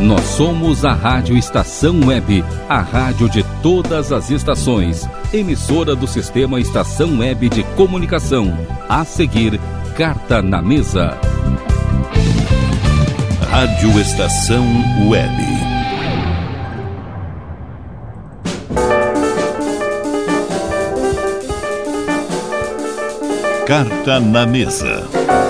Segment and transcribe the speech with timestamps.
[0.00, 6.58] Nós somos a Rádio Estação Web, a rádio de todas as estações, emissora do sistema
[6.58, 8.56] Estação Web de Comunicação.
[8.88, 9.60] A seguir,
[9.94, 11.18] Carta na Mesa.
[13.50, 14.64] Rádio Estação
[15.06, 15.70] Web.
[23.66, 25.49] Carta na Mesa.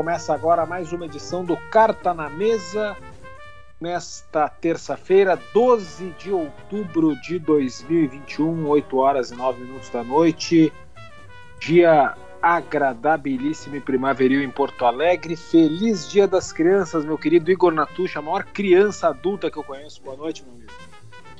[0.00, 2.96] Começa agora mais uma edição do Carta na Mesa.
[3.78, 10.72] Nesta terça-feira, 12 de outubro de 2021, 8 horas e 9 minutos da noite.
[11.58, 15.36] Dia agradabilíssimo e primaveril em Porto Alegre.
[15.36, 20.00] Feliz Dia das Crianças, meu querido Igor Natucha, a maior criança adulta que eu conheço.
[20.00, 20.72] Boa noite, meu amigo.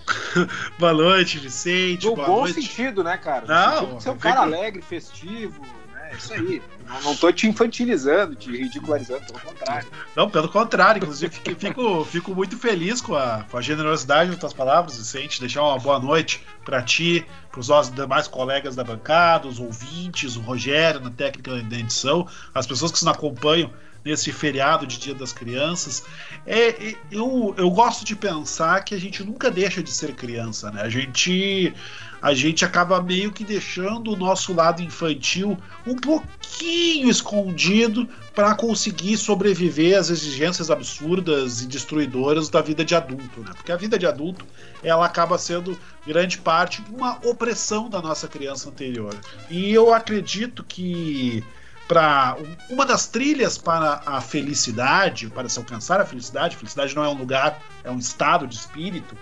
[0.79, 2.05] Boa noite, Vicente.
[2.05, 2.61] No bom noite.
[2.61, 3.47] sentido, né, cara?
[3.47, 5.63] No Não, sentido de ser um cara alegre, festivo,
[5.95, 6.11] né?
[6.13, 6.63] Isso aí.
[7.05, 9.89] Não, tô te infantilizando, te ridicularizando, pelo contrário.
[10.17, 14.53] Não, pelo contrário, inclusive fico, fico muito feliz com a, com a generosidade das tuas
[14.53, 15.41] palavras, Vicente.
[15.41, 20.37] Deixar uma boa noite para ti, para os nossos demais colegas da bancada, os ouvintes,
[20.37, 23.71] o Rogério na técnica da edição, as pessoas que nos acompanham
[24.05, 26.05] nesse feriado de Dia das Crianças.
[26.47, 30.71] É, é, eu, eu gosto de pensar que a gente nunca deixa de ser criança,
[30.71, 30.83] né?
[30.83, 31.75] A gente
[32.21, 39.17] a gente acaba meio que deixando o nosso lado infantil um pouquinho escondido para conseguir
[39.17, 43.53] sobreviver às exigências absurdas e destruidoras da vida de adulto, né?
[43.55, 44.45] Porque a vida de adulto
[44.83, 49.15] ela acaba sendo grande parte uma opressão da nossa criança anterior.
[49.51, 51.43] E eu acredito que
[51.91, 52.37] para
[52.69, 57.19] uma das trilhas para a felicidade, para se alcançar a felicidade, felicidade não é um
[57.19, 59.17] lugar, é um estado de espírito.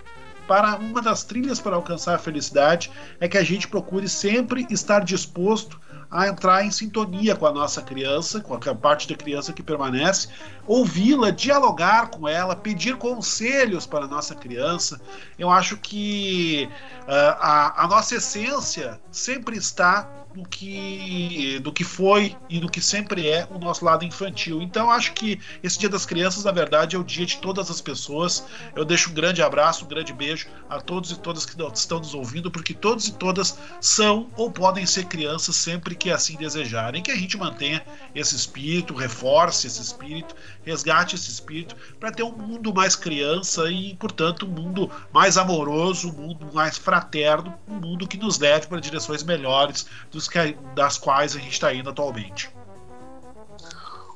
[0.49, 5.05] Para uma das trilhas para alcançar a felicidade é que a gente procure sempre estar
[5.05, 9.61] disposto a entrar em sintonia com a nossa criança, com a parte da criança que
[9.61, 10.27] permanece,
[10.65, 14.99] ouvi-la, dialogar com ela, pedir conselhos para a nossa criança.
[15.37, 16.67] Eu acho que
[17.07, 17.37] ah,
[17.77, 23.27] a, a nossa essência sempre está do que, do que foi e do que sempre
[23.27, 24.61] é o nosso lado infantil.
[24.61, 27.81] Então, acho que esse Dia das Crianças, na verdade, é o dia de todas as
[27.81, 28.45] pessoas.
[28.75, 32.13] Eu deixo um grande abraço, um grande beijo a todos e todas que estão nos
[32.13, 37.01] ouvindo, porque todos e todas são ou podem ser crianças sempre que assim desejarem.
[37.01, 42.31] Que a gente mantenha esse espírito, reforce esse espírito, resgate esse espírito, para ter um
[42.31, 48.07] mundo mais criança e, portanto, um mundo mais amoroso, um mundo mais fraterno, um mundo
[48.07, 49.87] que nos leve para direções melhores
[50.19, 52.49] dos que, das quais a gente está indo atualmente.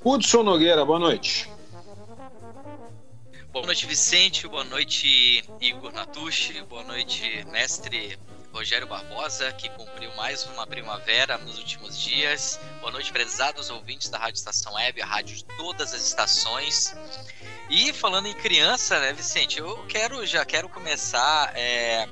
[0.03, 1.49] Hudson Nogueira, boa noite.
[3.53, 4.45] Boa noite, Vicente.
[4.45, 6.61] Boa noite, Igor Natucci.
[6.63, 8.19] Boa noite, mestre
[8.51, 12.59] Rogério Barbosa, que cumpriu mais uma primavera nos últimos dias.
[12.81, 16.93] Boa noite, prezados ouvintes da Rádio Estação Web, a rádio de todas as estações.
[17.69, 22.09] E falando em criança, né, Vicente, eu quero já quero começar é,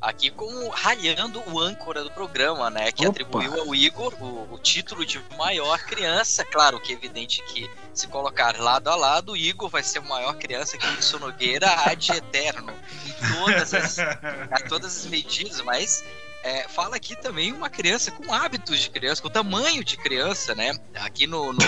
[0.00, 3.10] aqui com ralhando o âncora do programa, né, que Opa.
[3.10, 6.44] atribuiu ao Igor o, o título de maior criança.
[6.44, 10.34] Claro que é evidente que se colocar lado a lado, o Igor vai ser maior
[10.36, 12.72] criança que o Hudson Nogueira ad eterno
[13.06, 13.98] em todas as,
[14.50, 16.02] a todas as medidas, mas
[16.42, 20.72] é, fala aqui também uma criança com hábitos de criança, com tamanho de criança, né?
[20.94, 21.58] Aqui no, no-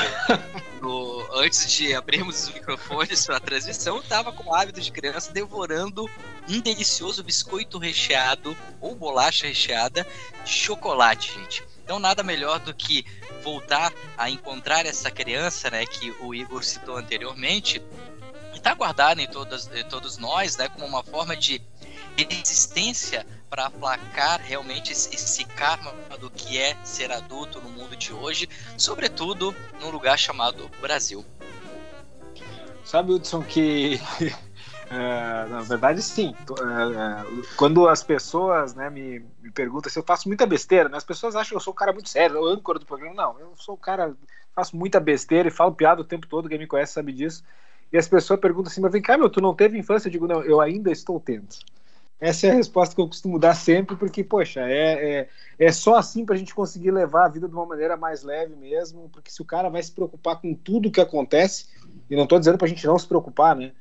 [0.81, 6.09] no- antes de abrirmos os microfones para a transmissão, estava com hábitos de criança devorando
[6.49, 10.07] um delicioso biscoito recheado ou bolacha recheada
[10.45, 11.65] de chocolate, gente.
[11.85, 13.05] Então nada melhor do que
[13.43, 17.83] voltar a encontrar essa criança, né, que o Igor citou anteriormente,
[18.53, 21.61] e está guardada em, todas, em todos nós, né, como uma forma de
[22.17, 28.49] resistência para aplacar realmente esse karma do que é ser adulto no mundo de hoje,
[28.79, 31.25] sobretudo num lugar chamado Brasil.
[32.85, 34.01] Sabe, Hudson, que.
[34.93, 36.35] É, na verdade, sim.
[36.51, 37.25] É, é,
[37.57, 41.35] quando as pessoas né, me, me perguntam se eu faço muita besteira, né, as pessoas
[41.35, 43.15] acham que eu sou um cara muito sério, o âncora do programa.
[43.15, 44.15] Não, eu sou um cara.
[44.55, 47.43] Faço muita besteira e falo piada o tempo todo, quem me conhece sabe disso.
[47.91, 50.09] E as pessoas perguntam assim, mas vem cá, meu, tu não teve infância?
[50.09, 51.49] Eu digo, não, eu ainda estou tendo.
[52.21, 55.29] Essa é a resposta que eu costumo dar sempre, porque, poxa, é, é,
[55.59, 59.09] é só assim pra gente conseguir levar a vida de uma maneira mais leve mesmo,
[59.09, 61.67] porque se o cara vai se preocupar com tudo que acontece,
[62.09, 63.73] e não tô dizendo pra gente não se preocupar, né?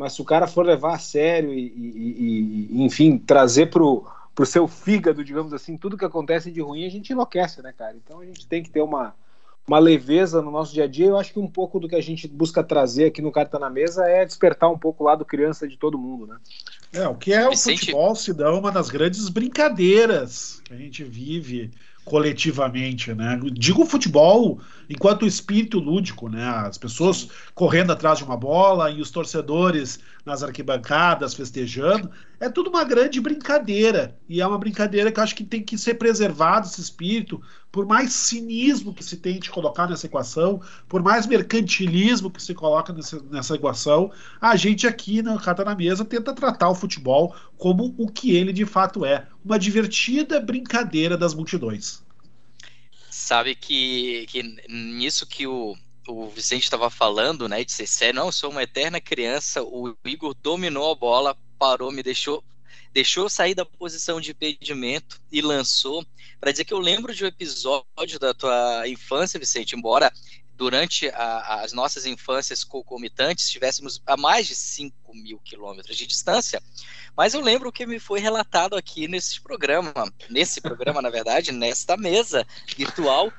[0.00, 4.46] Mas se o cara for levar a sério e, e- e- enfim, trazer pro, pro
[4.46, 7.94] seu fígado, digamos assim, tudo que acontece de ruim, a gente enlouquece, né, cara?
[8.02, 9.14] Então a gente tem que ter uma,
[9.68, 11.04] uma leveza no nosso dia a dia.
[11.04, 13.68] Eu acho que um pouco do que a gente busca trazer aqui no Carta na
[13.68, 16.38] Mesa é despertar um pouco o lado criança de todo mundo, né?
[16.94, 17.74] É, o que é Vicente...
[17.74, 21.70] o futebol se dá uma das grandes brincadeiras que a gente vive
[22.04, 23.38] coletivamente, né?
[23.52, 26.44] Digo futebol enquanto espírito lúdico, né?
[26.44, 32.70] As pessoas correndo atrás de uma bola e os torcedores nas arquibancadas festejando, é tudo
[32.70, 34.18] uma grande brincadeira.
[34.26, 37.40] E é uma brincadeira que eu acho que tem que ser preservado esse espírito,
[37.70, 42.94] por mais cinismo que se tente colocar nessa equação, por mais mercantilismo que se coloca
[42.94, 44.10] nessa, nessa equação,
[44.40, 48.54] a gente aqui na Cata na Mesa tenta tratar o futebol como o que ele
[48.54, 52.02] de fato é, uma divertida brincadeira das multidões.
[53.10, 55.76] Sabe que, que nisso que o,
[56.08, 59.94] o Vicente estava falando, né, de ser sério, não, eu sou uma eterna criança, o
[60.04, 62.42] Igor dominou a bola, parou, me deixou
[62.92, 66.04] deixou sair da posição de impedimento e lançou.
[66.40, 70.12] Para dizer que eu lembro de um episódio da tua infância, Vicente, embora
[70.56, 76.62] durante a, as nossas infâncias concomitantes estivéssemos a mais de 5 mil quilômetros de distância,
[77.16, 79.92] mas eu lembro que me foi relatado aqui nesse programa,
[80.28, 82.46] nesse programa, na verdade, nesta mesa
[82.76, 83.32] virtual,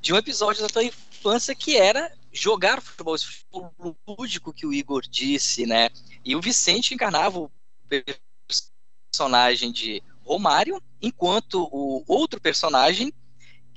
[0.00, 4.72] de um episódio da tua infância que era jogar futebol, esse futebol lúdico que o
[4.72, 5.88] Igor disse, né?
[6.22, 7.50] E o Vicente encarnava o
[9.12, 13.12] personagem de Romário, enquanto o outro personagem,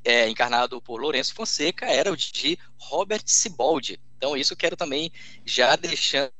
[0.03, 3.99] é, encarnado por Lourenço Fonseca, era o de Robert Siboldi.
[4.17, 5.11] Então, isso eu quero também
[5.45, 6.31] já deixando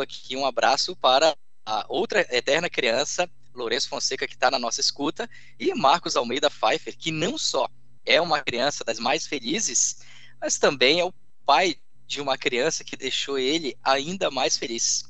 [0.00, 5.28] aqui um abraço para a outra eterna criança, Lourenço Fonseca, que está na nossa escuta,
[5.58, 7.68] e Marcos Almeida Pfeiffer, que não só
[8.04, 9.98] é uma criança das mais felizes,
[10.40, 11.14] mas também é o
[11.44, 11.76] pai
[12.06, 15.04] de uma criança que deixou ele ainda mais feliz.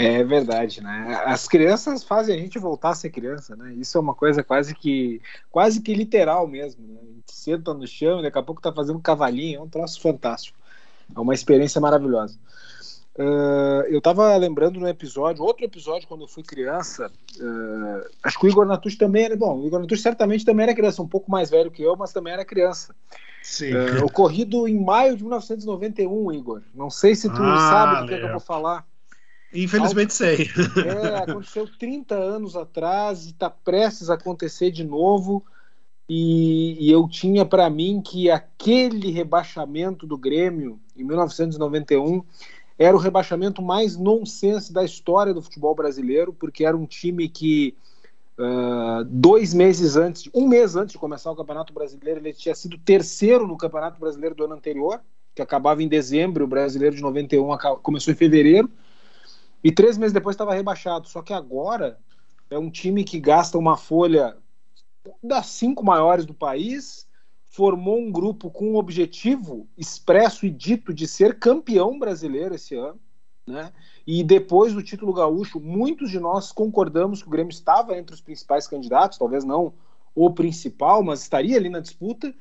[0.00, 1.20] É verdade, né?
[1.24, 3.74] As crianças fazem a gente voltar a ser criança, né?
[3.74, 7.00] Isso é uma coisa quase que quase que literal mesmo, né?
[7.02, 9.68] A gente senta no chão e daqui a pouco tá fazendo um cavalinho, é um
[9.68, 10.56] troço fantástico.
[11.14, 12.38] É uma experiência maravilhosa.
[13.18, 17.10] Uh, eu tava lembrando no episódio, outro episódio quando eu fui criança,
[17.40, 20.74] uh, acho que o Igor Natucci também era, bom, o Igor Natucci certamente também era
[20.76, 22.94] criança, um pouco mais velho que eu, mas também era criança.
[23.42, 23.72] Sim.
[23.74, 26.62] Uh, ocorrido em maio de 1991, Igor.
[26.72, 28.86] Não sei se tu ah, sabe do que, é que eu vou falar.
[29.52, 30.48] Infelizmente sei.
[30.86, 35.44] É, aconteceu 30 anos atrás e está prestes a acontecer de novo.
[36.08, 42.22] E, e eu tinha para mim que aquele rebaixamento do Grêmio em 1991
[42.78, 47.74] era o rebaixamento mais nonsense da história do futebol brasileiro, porque era um time que
[48.38, 52.78] uh, dois meses antes, um mês antes de começar o Campeonato Brasileiro, ele tinha sido
[52.78, 55.00] terceiro no Campeonato Brasileiro do ano anterior,
[55.34, 57.48] que acabava em dezembro, o Brasileiro de 91
[57.82, 58.70] começou em fevereiro.
[59.62, 61.08] E três meses depois estava rebaixado.
[61.08, 61.98] Só que agora
[62.50, 64.36] é um time que gasta uma folha
[65.22, 67.06] das cinco maiores do país,
[67.44, 73.00] formou um grupo com um objetivo expresso e dito de ser campeão brasileiro esse ano.
[73.46, 73.72] Né?
[74.06, 78.20] E depois do título gaúcho, muitos de nós concordamos que o Grêmio estava entre os
[78.20, 79.72] principais candidatos, talvez não
[80.14, 82.34] o principal, mas estaria ali na disputa.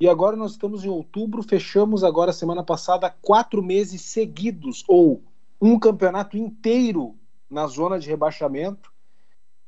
[0.00, 5.22] E agora nós estamos em outubro, fechamos agora semana passada quatro meses seguidos, ou
[5.60, 7.16] um campeonato inteiro
[7.50, 8.92] na zona de rebaixamento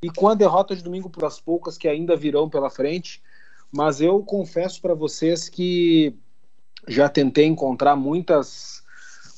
[0.03, 3.23] e com a derrota de domingo por as poucas que ainda virão pela frente.
[3.73, 6.17] Mas eu confesso para vocês que
[6.89, 8.81] já tentei encontrar muitas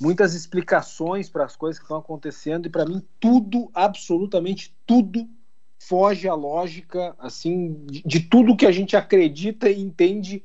[0.00, 5.28] muitas explicações para as coisas que estão acontecendo e para mim tudo, absolutamente tudo
[5.78, 10.42] foge à lógica assim de, de tudo que a gente acredita e entende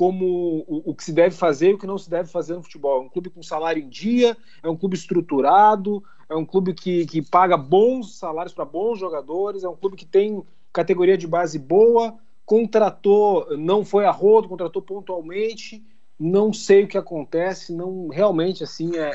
[0.00, 2.62] como o, o, que se deve fazer e o que não se deve fazer no
[2.62, 3.02] futebol.
[3.02, 7.04] É um clube com salário em dia, é um clube estruturado, é um clube que,
[7.04, 10.42] que paga bons salários para bons jogadores, é um clube que tem
[10.72, 12.16] categoria de base boa,
[12.46, 15.84] contratou, não foi a rodo, contratou pontualmente.
[16.18, 19.10] Não sei o que acontece, não realmente assim é,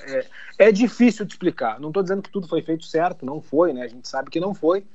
[0.59, 1.79] é, é difícil de explicar.
[1.79, 3.81] Não estou dizendo que tudo foi feito certo, não foi, né?
[3.81, 4.85] A gente sabe que não foi,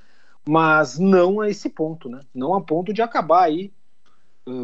[0.47, 2.21] mas não a esse ponto, né?
[2.33, 3.73] Não a ponto de acabar aí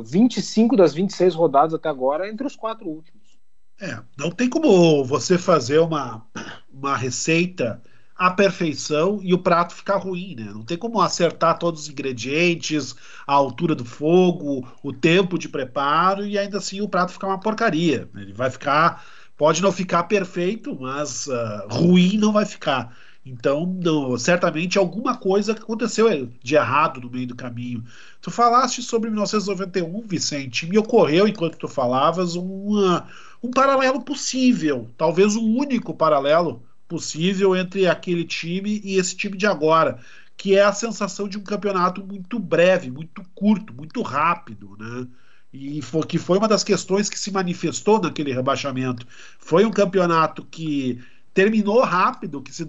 [0.05, 3.37] 25 das 26 rodadas até agora entre os quatro últimos.
[3.81, 6.27] É, não tem como você fazer uma,
[6.73, 7.83] uma receita
[8.17, 10.45] à perfeição e o prato ficar ruim, né?
[10.45, 12.95] Não tem como acertar todos os ingredientes,
[13.27, 17.41] a altura do fogo, o tempo de preparo e ainda assim o prato ficar uma
[17.41, 18.09] porcaria.
[18.15, 19.05] Ele vai ficar,
[19.37, 22.97] pode não ficar perfeito, mas uh, ruim não vai ficar.
[23.29, 27.85] Então, não, certamente alguma coisa aconteceu de errado no meio do caminho.
[28.21, 33.09] Tu falaste sobre 1991, Vicente, me ocorreu, enquanto tu falavas, uma,
[33.43, 39.45] um paralelo possível, talvez o único paralelo possível entre aquele time e esse time de
[39.45, 39.99] agora,
[40.37, 45.05] que é a sensação de um campeonato muito breve, muito curto, muito rápido, né?
[45.53, 49.05] E foi, que foi uma das questões que se manifestou naquele rebaixamento.
[49.39, 51.01] Foi um campeonato que
[51.37, 52.65] terminou rápido, que se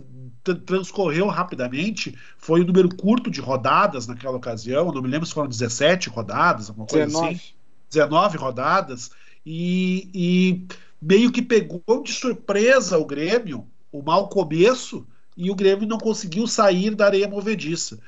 [0.56, 5.48] transcorreu rapidamente, foi o número curto de rodadas naquela ocasião, não me lembro se foram
[5.48, 7.36] 17 rodadas, alguma coisa 19.
[7.36, 7.42] assim.
[7.90, 9.12] 19 rodadas,
[9.46, 10.68] e, e
[11.02, 16.48] meio que pegou de surpresa o Grêmio, o mau começo, e o Grêmio não conseguiu
[16.48, 18.00] sair da areia movediça.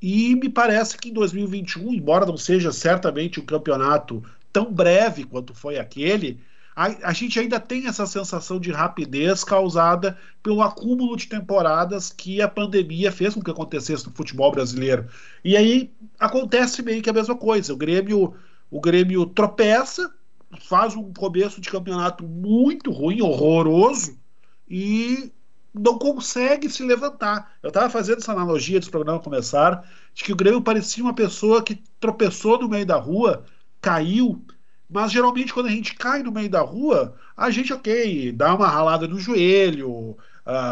[0.00, 4.22] E me parece que em 2021, embora não seja certamente um campeonato
[4.52, 6.40] tão breve quanto foi aquele,
[6.76, 12.42] a, a, gente ainda tem essa sensação de rapidez causada pelo acúmulo de temporadas que
[12.42, 15.08] a pandemia fez com que acontecesse no futebol brasileiro.
[15.42, 15.90] E aí
[16.20, 17.72] acontece meio que a mesma coisa.
[17.72, 18.34] O Grêmio,
[18.70, 20.12] o Grêmio tropeça,
[20.68, 24.18] faz um começo de campeonato muito ruim, horroroso,
[24.68, 25.32] e
[25.72, 27.56] não consegue se levantar.
[27.62, 31.62] Eu estava fazendo essa analogia dos programas começar, de que o Grêmio parecia uma pessoa
[31.62, 33.44] que tropeçou no meio da rua,
[33.80, 34.44] caiu,
[34.88, 38.68] mas geralmente quando a gente cai no meio da rua, a gente, ok, dá uma
[38.68, 40.16] ralada no joelho, uh,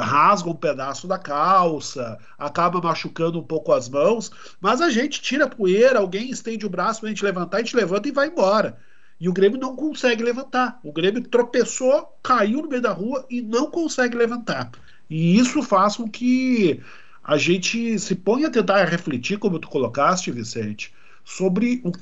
[0.02, 4.30] rasga um pedaço da calça, acaba machucando um pouco as mãos,
[4.60, 7.60] mas a gente tira a poeira, alguém estende o braço para a gente levantar, a
[7.60, 8.78] gente levanta e vai embora.
[9.20, 10.80] E o Grêmio não consegue levantar.
[10.82, 14.70] O Grêmio tropeçou, caiu no meio da rua e não consegue levantar.
[15.08, 16.80] E isso faz com que
[17.22, 20.92] a gente se ponha a tentar refletir, como tu colocaste, Vicente,
[21.24, 21.92] sobre o,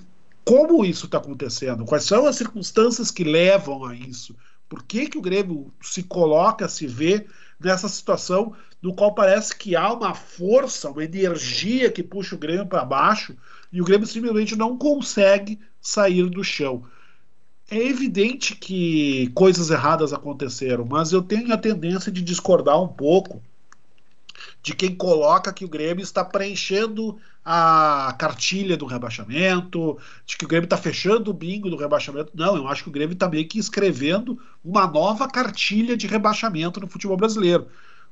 [0.44, 4.34] como isso está acontecendo, quais são as circunstâncias que levam a isso.
[4.68, 7.26] Por que, que o Grêmio se coloca, se vê
[7.60, 12.66] nessa situação no qual parece que há uma força, uma energia que puxa o Grêmio
[12.66, 13.36] para baixo
[13.72, 16.82] e o Grêmio simplesmente não consegue sair do chão.
[17.70, 23.42] É evidente que coisas erradas aconteceram, mas eu tenho a tendência de discordar um pouco
[24.62, 30.48] de quem coloca que o Grêmio está preenchendo a cartilha do rebaixamento, de que o
[30.48, 32.30] Grêmio está fechando o bingo do rebaixamento.
[32.34, 36.78] Não, eu acho que o Grêmio está meio que escrevendo uma nova cartilha de rebaixamento
[36.78, 37.66] no futebol brasileiro.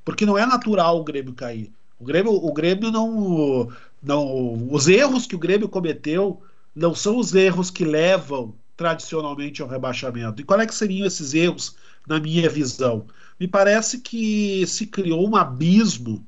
[0.04, 1.70] Porque não é natural o Grêmio cair.
[2.00, 3.68] O Grêmio, o Grêmio não,
[4.02, 4.68] não.
[4.72, 6.42] Os erros que o Grêmio cometeu
[6.74, 10.40] não são os erros que levam tradicionalmente ao rebaixamento.
[10.40, 11.76] E quais é que seriam esses erros,
[12.08, 13.06] na minha visão?
[13.38, 16.26] Me parece que se criou um abismo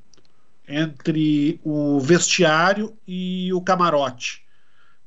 [0.67, 4.43] entre o vestiário e o camarote.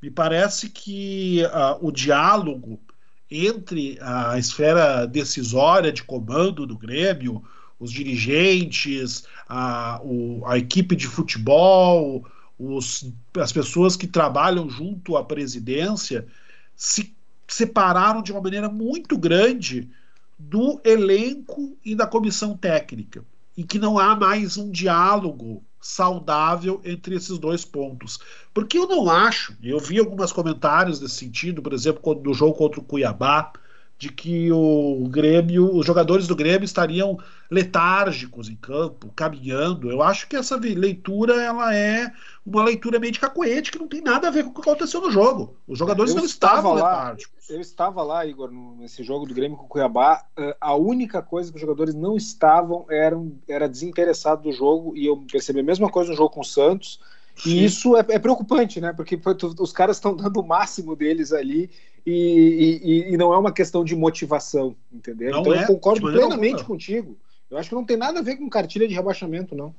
[0.01, 2.79] Me parece que uh, o diálogo
[3.31, 7.43] entre a esfera decisória de comando do Grêmio,
[7.79, 12.25] os dirigentes, a, o, a equipe de futebol,
[12.59, 16.27] os, as pessoas que trabalham junto à presidência,
[16.75, 17.15] se
[17.49, 19.89] separaram de uma maneira muito grande
[20.39, 23.25] do elenco e da comissão técnica,
[23.57, 28.19] e que não há mais um diálogo saudável entre esses dois pontos.
[28.53, 32.81] Porque eu não acho, eu vi alguns comentários nesse sentido, por exemplo, no jogo contra
[32.81, 33.53] o Cuiabá,
[33.99, 37.19] de que o Grêmio, os jogadores do Grêmio estariam
[37.51, 39.91] letárgicos em campo, caminhando.
[39.91, 42.13] Eu acho que essa leitura ela é
[42.45, 45.01] uma leitura meio de cacoete que não tem nada a ver com o que aconteceu
[45.01, 45.57] no jogo.
[45.67, 47.49] Os jogadores eu não estavam lá, letárgicos.
[47.49, 50.25] Eu estava lá, Igor, nesse jogo do Grêmio com o Cuiabá.
[50.37, 53.17] Eh, a única coisa que os jogadores não estavam era,
[53.49, 57.01] era desinteressado do jogo e eu percebi a mesma coisa no jogo com o Santos.
[57.39, 57.65] E Sim.
[57.65, 58.93] isso é, é, preocupante, né?
[58.93, 59.19] Porque
[59.59, 61.71] os caras estão dando o máximo deles ali
[62.07, 65.33] e, e, e, não é uma questão de motivação, entendeu?
[65.33, 67.19] Não então é, eu concordo plenamente contigo.
[67.51, 69.75] Eu acho que não tem nada a ver com cartilha de rebaixamento, não.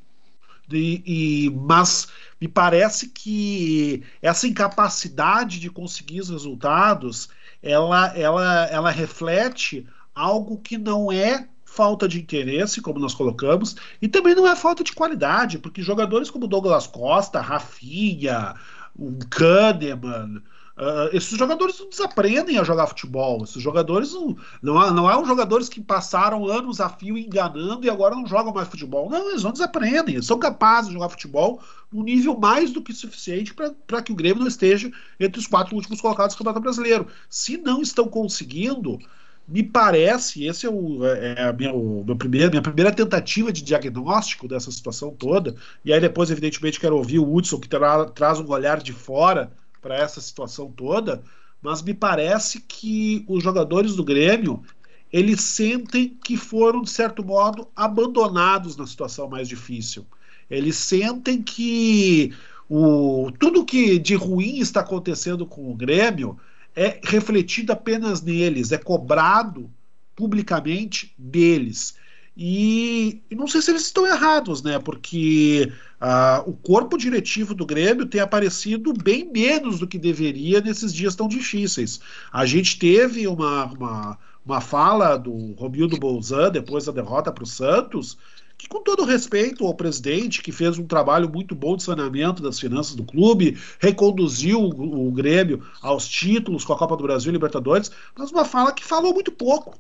[0.72, 2.10] E, e, mas
[2.42, 7.30] me parece que essa incapacidade de conseguir os resultados
[7.64, 14.08] ela, ela, ela reflete algo que não é falta de interesse, como nós colocamos, e
[14.08, 18.56] também não é falta de qualidade, porque jogadores como Douglas Costa, Rafinha,
[18.96, 20.42] o Kahneman,
[20.78, 23.44] Uh, esses jogadores não desaprendem a jogar futebol.
[23.44, 27.90] Esses jogadores não, não, há, não há jogadores que passaram anos a fio enganando e
[27.90, 29.10] agora não jogam mais futebol.
[29.10, 30.16] Não, eles não desaprendem.
[30.16, 31.60] Eles são capazes de jogar futebol
[31.92, 35.76] num nível mais do que suficiente para que o Grêmio não esteja entre os quatro
[35.76, 37.08] últimos colocados do Campeonato Brasileiro.
[37.28, 39.00] Se não estão conseguindo,
[39.48, 43.52] me parece, esse é, o, é, é a minha, o meu primeiro, minha primeira tentativa
[43.52, 48.06] de diagnóstico dessa situação toda, e aí depois, evidentemente, quero ouvir o Hudson, que terá,
[48.06, 51.24] traz um olhar de fora para essa situação toda,
[51.62, 54.64] mas me parece que os jogadores do Grêmio
[55.12, 60.06] eles sentem que foram, de certo modo, abandonados na situação mais difícil.
[60.50, 62.34] Eles sentem que
[62.70, 66.38] o, tudo que de ruim está acontecendo com o Grêmio
[66.76, 69.72] é refletido apenas neles, é cobrado
[70.16, 71.96] publicamente deles.
[72.36, 74.78] E, e, não sei se eles estão errados, né?
[74.78, 80.94] Porque uh, o corpo diretivo do Grêmio tem aparecido bem menos do que deveria nesses
[80.94, 82.00] dias tão difíceis.
[82.32, 87.48] A gente teve uma, uma, uma fala do Romildo Bolzan depois da derrota para o
[87.48, 88.18] Santos,
[88.58, 92.60] que com todo respeito ao presidente, que fez um trabalho muito bom de saneamento das
[92.60, 97.34] finanças do clube, reconduziu o, o Grêmio aos títulos com a Copa do Brasil e
[97.34, 99.78] Libertadores, mas uma fala que falou muito pouco.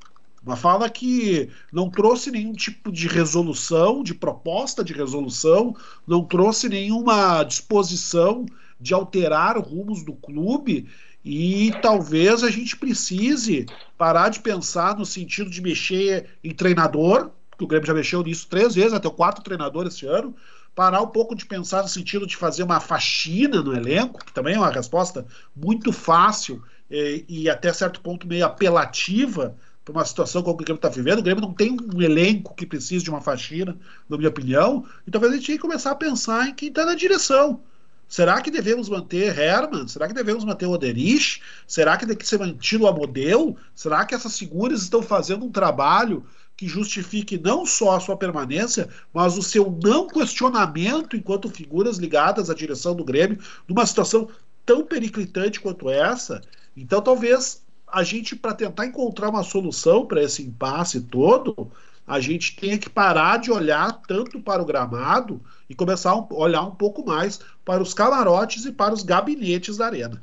[0.47, 5.75] Uma fala que não trouxe nenhum tipo de resolução, de proposta de resolução,
[6.07, 8.45] não trouxe nenhuma disposição
[8.79, 10.87] de alterar rumos do clube
[11.25, 13.65] e talvez a gente precise
[13.97, 18.47] parar de pensar no sentido de mexer em treinador, que o Grêmio já mexeu nisso
[18.47, 20.33] três vezes, até o quarto treinador esse ano,
[20.73, 24.55] parar um pouco de pensar no sentido de fazer uma faxina no elenco, que também
[24.55, 29.53] é uma resposta muito fácil e, e até certo ponto meio apelativa
[29.87, 31.19] para uma situação como o Grêmio está vivendo.
[31.19, 33.77] O Grêmio não tem um elenco que precise de uma faxina,
[34.09, 36.85] na minha opinião, e talvez a gente tenha que começar a pensar em quem está
[36.85, 37.61] na direção.
[38.05, 39.87] Será que devemos manter Herman?
[39.87, 41.41] Será que devemos manter Oderich?
[41.65, 43.55] Será que tem que ser mantido o Amodeu?
[43.73, 46.25] Será que essas figuras estão fazendo um trabalho
[46.55, 52.49] que justifique não só a sua permanência, mas o seu não questionamento enquanto figuras ligadas
[52.49, 54.27] à direção do Grêmio, numa situação
[54.65, 56.41] tão periclitante quanto essa.
[56.75, 57.61] Então, talvez
[57.97, 61.71] a gente, para tentar encontrar uma solução para esse impasse todo,
[62.05, 66.61] a gente tenha que parar de olhar tanto para o gramado e começar a olhar
[66.61, 70.21] um pouco mais para os camarotes e para os gabinetes da arena.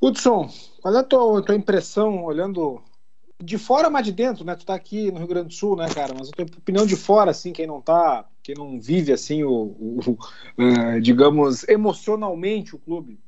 [0.00, 2.82] Hudson, qual é a tua, tua impressão olhando
[3.38, 4.56] de fora, mas de dentro, né?
[4.56, 6.14] Tu tá aqui no Rio Grande do Sul, né, cara?
[6.18, 9.52] Mas a tua opinião de fora, assim, quem não tá, quem não vive, assim, o,
[9.52, 10.00] o,
[10.56, 13.20] uh, digamos, emocionalmente o clube.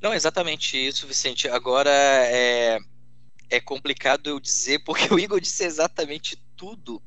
[0.00, 1.48] Não, exatamente isso, Vicente.
[1.48, 2.78] Agora é,
[3.50, 7.02] é complicado eu dizer, porque o Igor disse exatamente tudo,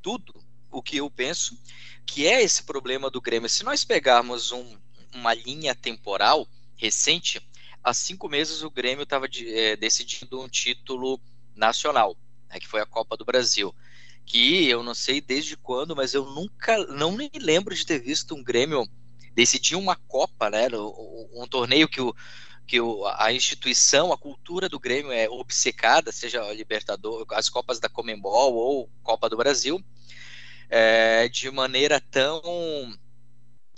[0.00, 0.32] tudo
[0.70, 1.58] o que eu penso,
[2.06, 3.48] que é esse problema do Grêmio.
[3.48, 4.78] Se nós pegarmos um,
[5.14, 7.40] uma linha temporal recente,
[7.82, 11.20] há cinco meses o Grêmio estava de, é, decidindo um título
[11.54, 12.16] nacional,
[12.48, 13.74] né, que foi a Copa do Brasil.
[14.24, 18.34] Que eu não sei desde quando, mas eu nunca, não me lembro de ter visto
[18.34, 18.86] um Grêmio
[19.38, 22.12] decidir uma Copa, né, um, um torneio que o,
[22.66, 27.78] que o, a instituição, a cultura do Grêmio é obcecada, seja a Libertador, as Copas
[27.78, 29.80] da Comembol ou Copa do Brasil,
[30.68, 32.42] é, de maneira tão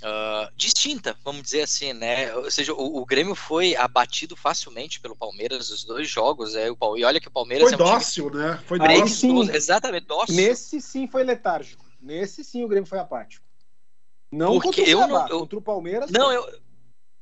[0.02, 2.34] Uh, distinta, vamos dizer assim, né?
[2.34, 6.96] Ou seja, o, o, Grêmio foi abatido facilmente pelo Palmeiras os dois jogos, é, o,
[6.96, 8.42] e olha que o Palmeiras foi é um dócil, time...
[8.42, 8.58] né?
[8.64, 9.44] Foi dócil.
[9.44, 9.50] Sim.
[9.52, 10.36] Exatamente, dócil.
[10.36, 11.84] Nesse sim foi letárgico.
[12.00, 13.44] Nesse sim o Grêmio foi apático.
[14.30, 16.10] Não Porque contra o, eu não, eu, contra o Palmeiras.
[16.10, 16.60] Não, eu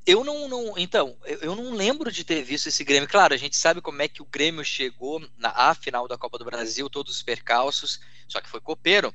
[0.05, 3.07] eu não, não então, eu, não lembro de ter visto esse Grêmio.
[3.07, 6.45] Claro, a gente sabe como é que o Grêmio chegou na final da Copa do
[6.45, 9.13] Brasil, todos os percalços, só que foi copeiro.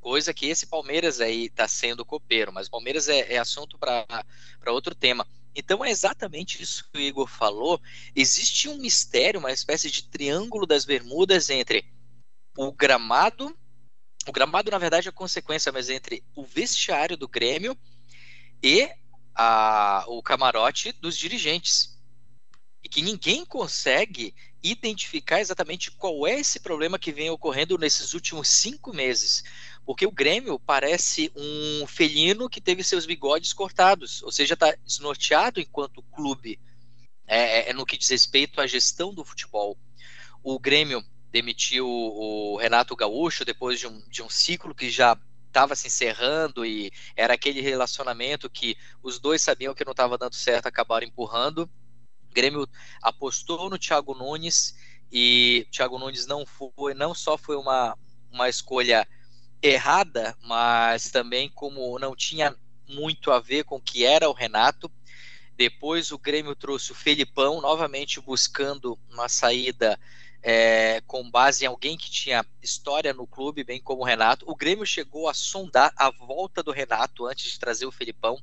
[0.00, 4.26] Coisa que esse Palmeiras aí está sendo copeiro, mas o Palmeiras é, é assunto para
[4.66, 5.26] outro tema.
[5.54, 7.80] Então é exatamente isso que o Igor falou.
[8.14, 11.84] Existe um mistério, uma espécie de triângulo das Bermudas entre
[12.56, 13.56] o gramado.
[14.28, 17.74] O gramado, na verdade, é consequência, mas entre o vestiário do Grêmio
[18.62, 18.86] e
[19.34, 21.98] a, o camarote dos dirigentes.
[22.84, 28.48] E que ninguém consegue identificar exatamente qual é esse problema que vem ocorrendo nesses últimos
[28.48, 29.42] cinco meses.
[29.86, 35.58] Porque o Grêmio parece um felino que teve seus bigodes cortados, ou seja, está desnorteado
[35.58, 36.60] enquanto clube
[37.26, 39.78] é, é, é, no que diz respeito à gestão do futebol.
[40.42, 45.74] O Grêmio demitiu o Renato Gaúcho depois de um, de um ciclo que já estava
[45.74, 50.66] se encerrando e era aquele relacionamento que os dois sabiam que não estava dando certo,
[50.66, 51.68] acabaram empurrando.
[52.30, 52.68] O Grêmio
[53.02, 54.74] apostou no Thiago Nunes
[55.10, 57.96] e Thiago Nunes não foi, não só foi uma,
[58.30, 59.08] uma escolha
[59.62, 62.54] errada, mas também como não tinha
[62.86, 64.90] muito a ver com o que era o Renato.
[65.56, 69.98] Depois o Grêmio trouxe o Felipão, novamente buscando uma saída
[70.42, 74.44] é, com base em alguém que tinha história no clube, bem como o Renato.
[74.48, 78.40] O Grêmio chegou a sondar a volta do Renato antes de trazer o Felipão.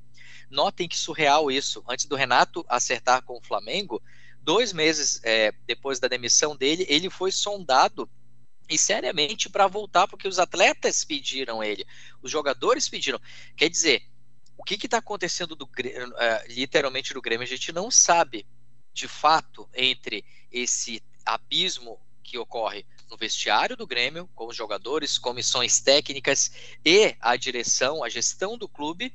[0.50, 1.84] Notem que surreal isso.
[1.88, 4.02] Antes do Renato acertar com o Flamengo,
[4.42, 8.10] dois meses é, depois da demissão dele, ele foi sondado
[8.70, 11.86] e seriamente para voltar, porque os atletas pediram ele,
[12.22, 13.20] os jogadores pediram.
[13.56, 14.04] Quer dizer,
[14.58, 15.70] o que está acontecendo do, uh,
[16.48, 18.46] literalmente do Grêmio, a gente não sabe
[18.94, 25.80] de fato entre esse abismo que ocorre no vestiário do Grêmio, com os jogadores, comissões
[25.80, 26.52] técnicas
[26.84, 29.14] e a direção, a gestão do clube,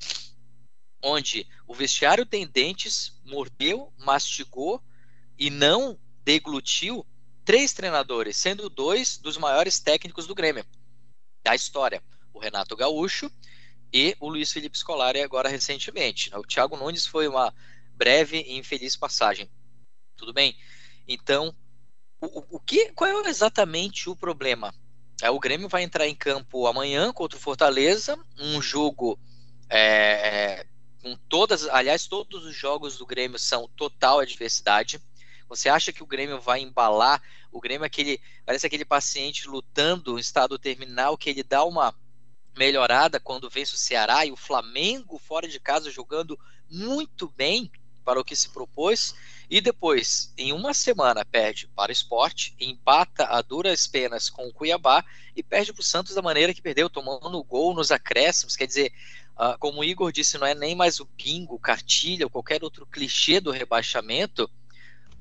[1.02, 4.82] onde o vestiário tem dentes, mordeu, mastigou
[5.38, 7.06] e não deglutiu
[7.44, 10.64] três treinadores, sendo dois dos maiores técnicos do Grêmio
[11.42, 13.30] da história, o Renato Gaúcho
[13.92, 16.30] e o Luiz Felipe Scolari agora recentemente.
[16.34, 17.52] O Thiago Nunes foi uma
[17.94, 19.50] breve e infeliz passagem.
[20.16, 20.56] Tudo bem.
[21.08, 21.54] Então,
[22.20, 24.74] o, o que, qual é exatamente o problema?
[25.22, 29.18] É, o Grêmio vai entrar em campo amanhã contra o Fortaleza, um jogo
[29.68, 30.66] é, é,
[31.02, 35.00] com todas, aliás, todos os jogos do Grêmio são total adversidade.
[35.48, 37.22] Você acha que o Grêmio vai embalar?
[37.50, 41.94] O Grêmio é aquele, parece aquele paciente lutando em estado terminal que ele dá uma
[42.56, 48.20] melhorada quando vence o Ceará e o Flamengo fora de casa jogando muito bem para
[48.20, 49.14] o que se propôs
[49.50, 54.52] e depois, em uma semana, perde para o esporte, empata a duras penas com o
[54.52, 58.54] Cuiabá e perde para o Santos da maneira que perdeu, tomando o gol nos acréscimos.
[58.54, 58.92] Quer dizer,
[59.34, 62.86] uh, como o Igor disse, não é nem mais o bingo, cartilha ou qualquer outro
[62.86, 64.48] clichê do rebaixamento,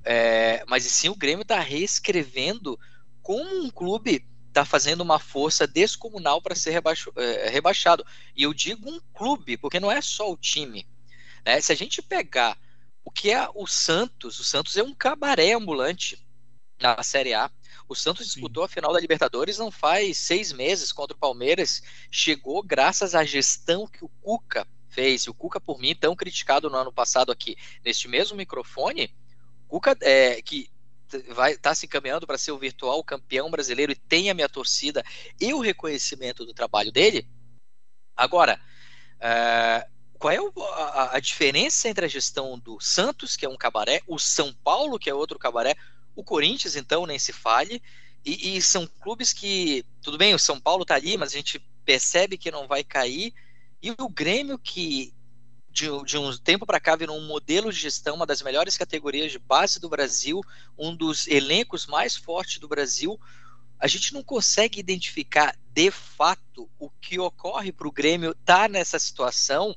[0.06, 2.80] é, mas sim o Grêmio está reescrevendo
[3.24, 8.06] como um clube está fazendo uma força descomunal para ser rebaixo, é, rebaixado.
[8.36, 10.88] E eu digo um clube, porque não é só o time.
[11.46, 11.62] Né?
[11.62, 12.58] Se a gente pegar
[13.10, 16.24] o que é o Santos, o Santos é um cabaré ambulante
[16.80, 17.50] na Série A.
[17.88, 18.34] O Santos Sim.
[18.34, 21.82] disputou a final da Libertadores não faz seis meses contra o Palmeiras.
[22.12, 25.24] Chegou graças à gestão que o Cuca fez.
[25.24, 29.12] E o Cuca, por mim, tão criticado no ano passado aqui, neste mesmo microfone,
[29.68, 30.70] Cuca, é, que
[31.30, 34.48] vai estar tá se encaminhando para ser o virtual campeão brasileiro e tem a minha
[34.48, 35.04] torcida
[35.42, 37.28] e o reconhecimento do trabalho dele.
[38.16, 38.62] Agora,
[39.20, 39.88] é,
[40.20, 40.38] qual é
[40.74, 45.00] a, a, diferença entre a gestão do Santos, que é um cabaré, o São Paulo,
[45.00, 45.76] que é outro cabaré,
[46.14, 47.82] o Corinthians, então, nem se fale,
[48.26, 51.60] e, e são clubes que, tudo bem, o São Paulo está ali, mas a gente
[51.86, 53.34] percebe que não vai cair,
[53.82, 55.14] e o Grêmio, que
[55.72, 59.32] de, de um tempo para cá virou um modelo de gestão, uma das melhores categorias
[59.32, 60.42] de base do Brasil,
[60.78, 63.18] um dos elencos mais fortes do Brasil,
[63.80, 68.68] a gente não consegue identificar de fato o que ocorre para o Grêmio estar tá
[68.68, 69.74] nessa situação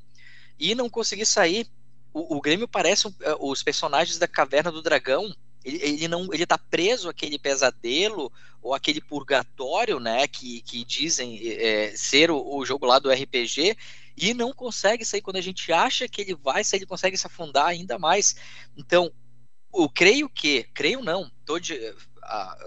[0.59, 1.67] e não conseguir sair.
[2.13, 5.33] O, o Grêmio parece é, os personagens da Caverna do Dragão.
[5.63, 11.39] Ele, ele, não, ele tá preso aquele pesadelo ou aquele purgatório, né, que, que dizem
[11.45, 13.75] é, ser o, o, jogo lá do RPG
[14.15, 17.27] e não consegue sair quando a gente acha que ele vai sair, ele consegue se
[17.27, 18.35] afundar ainda mais.
[18.77, 19.11] Então,
[19.73, 21.77] eu creio que, creio não, tô de,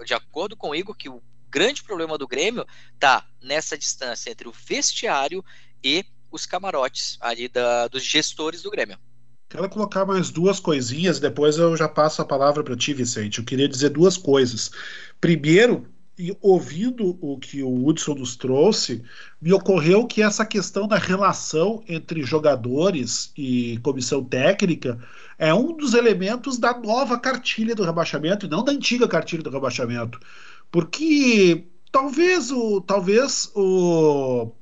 [0.04, 2.66] de acordo com o Igor que o grande problema do Grêmio
[2.98, 5.44] tá nessa distância entre o vestiário
[5.82, 6.04] e
[6.36, 8.96] os camarotes ali da, dos gestores do Grêmio.
[9.48, 13.38] Quero colocar mais duas coisinhas, depois eu já passo a palavra para ti, Vicente.
[13.38, 14.70] Eu queria dizer duas coisas.
[15.20, 15.86] Primeiro,
[16.18, 19.04] e ouvindo o que o Hudson nos trouxe,
[19.40, 24.98] me ocorreu que essa questão da relação entre jogadores e comissão técnica
[25.38, 29.50] é um dos elementos da nova cartilha do rebaixamento e não da antiga cartilha do
[29.50, 30.18] rebaixamento.
[30.70, 34.52] Porque talvez o talvez o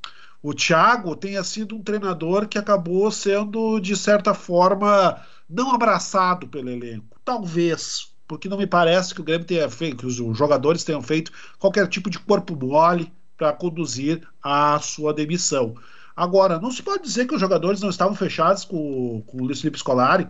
[0.45, 6.69] o Thiago tenha sido um treinador que acabou sendo, de certa forma, não abraçado pelo
[6.69, 7.19] elenco.
[7.25, 11.33] Talvez, porque não me parece que o Grêmio tenha feito, que os jogadores tenham feito
[11.59, 15.77] qualquer tipo de corpo mole para conduzir a sua demissão.
[16.15, 19.63] Agora, não se pode dizer que os jogadores não estavam fechados com, com o Luiz
[19.63, 20.29] Felipe Scolari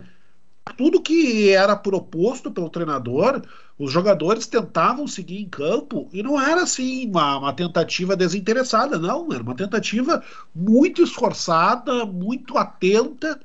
[0.73, 3.41] tudo que era proposto pelo treinador,
[3.77, 9.31] os jogadores tentavam seguir em campo e não era assim uma, uma, tentativa desinteressada, não,
[9.31, 10.23] era uma tentativa
[10.53, 13.39] muito esforçada, muito atenta,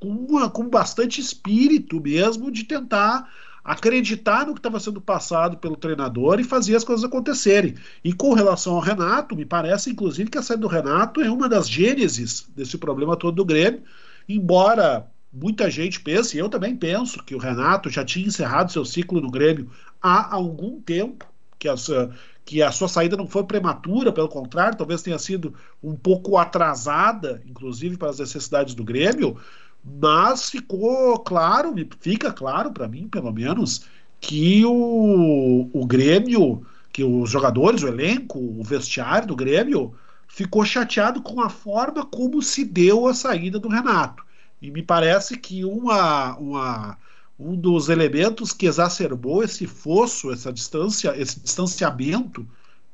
[0.00, 3.30] com, uma, com bastante espírito mesmo de tentar
[3.64, 7.74] acreditar no que estava sendo passado pelo treinador e fazer as coisas acontecerem.
[8.02, 11.48] E com relação ao Renato, me parece inclusive que a saída do Renato é uma
[11.48, 13.82] das gênesis desse problema todo do Grêmio,
[14.28, 18.84] embora muita gente pensa, e eu também penso, que o Renato já tinha encerrado seu
[18.84, 19.68] ciclo no Grêmio
[20.00, 21.26] há algum tempo,
[21.58, 22.10] que a, sua,
[22.44, 27.42] que a sua saída não foi prematura, pelo contrário, talvez tenha sido um pouco atrasada,
[27.46, 29.36] inclusive para as necessidades do Grêmio,
[29.82, 33.86] mas ficou claro, fica claro para mim, pelo menos,
[34.20, 39.94] que o, o Grêmio, que os jogadores, o elenco, o vestiário do Grêmio
[40.28, 44.24] ficou chateado com a forma como se deu a saída do Renato.
[44.64, 46.98] E me parece que uma, uma,
[47.38, 52.48] um dos elementos que exacerbou esse fosso, essa distância, esse distanciamento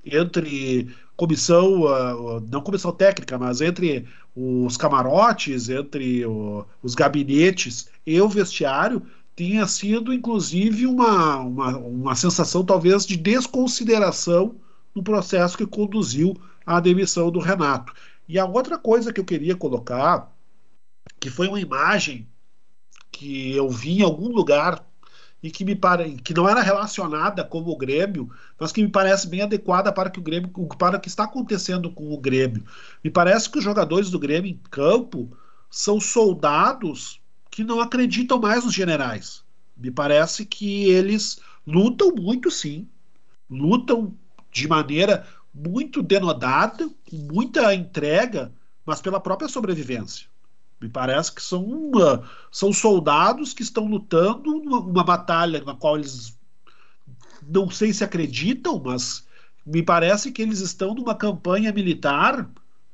[0.04, 4.04] entre comissão, uh, não comissão técnica, mas entre
[4.34, 6.24] os camarotes, entre
[6.82, 9.00] os gabinetes e o vestiário,
[9.36, 14.56] tinha sido inclusive uma, uma, uma sensação talvez de desconsideração
[14.92, 17.92] no processo que conduziu à demissão do Renato.
[18.28, 20.34] E a outra coisa que eu queria colocar
[21.20, 22.26] que foi uma imagem
[23.12, 24.84] que eu vi em algum lugar
[25.42, 26.16] e que me pare...
[26.16, 30.18] que não era relacionada com o Grêmio, mas que me parece bem adequada para que
[30.18, 32.64] o Grêmio para o que está acontecendo com o Grêmio.
[33.04, 35.30] Me parece que os jogadores do Grêmio em campo
[35.70, 39.42] são soldados que não acreditam mais nos generais.
[39.76, 42.88] Me parece que eles lutam muito sim,
[43.48, 44.14] lutam
[44.50, 48.52] de maneira muito denodada, com muita entrega,
[48.84, 50.29] mas pela própria sobrevivência.
[50.80, 56.38] Me parece que são, uma, são soldados que estão lutando uma batalha na qual eles
[57.46, 59.24] não sei se acreditam, mas
[59.66, 62.48] me parece que eles estão numa campanha militar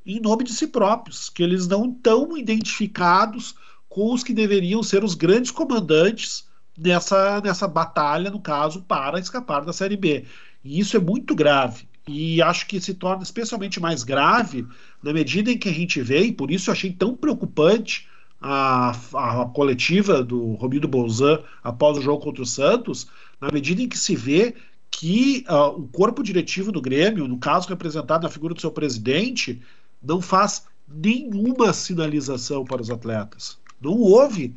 [0.05, 3.55] em nome de si próprios, que eles não estão identificados
[3.89, 6.47] com os que deveriam ser os grandes comandantes
[6.79, 10.25] nessa, nessa batalha, no caso, para escapar da Série B.
[10.63, 11.89] E isso é muito grave.
[12.07, 14.67] E acho que se torna especialmente mais grave
[15.07, 18.09] na medida em que a gente vê, e por isso eu achei tão preocupante
[18.41, 23.07] a, a, a coletiva do Romildo Bolzan após o jogo contra o Santos,
[23.41, 24.57] na medida em que se vê
[24.91, 29.63] que uh, o corpo diretivo do Grêmio, no caso representado na figura do seu presidente,
[30.03, 33.59] não faz nenhuma sinalização para os atletas.
[33.81, 34.57] Não houve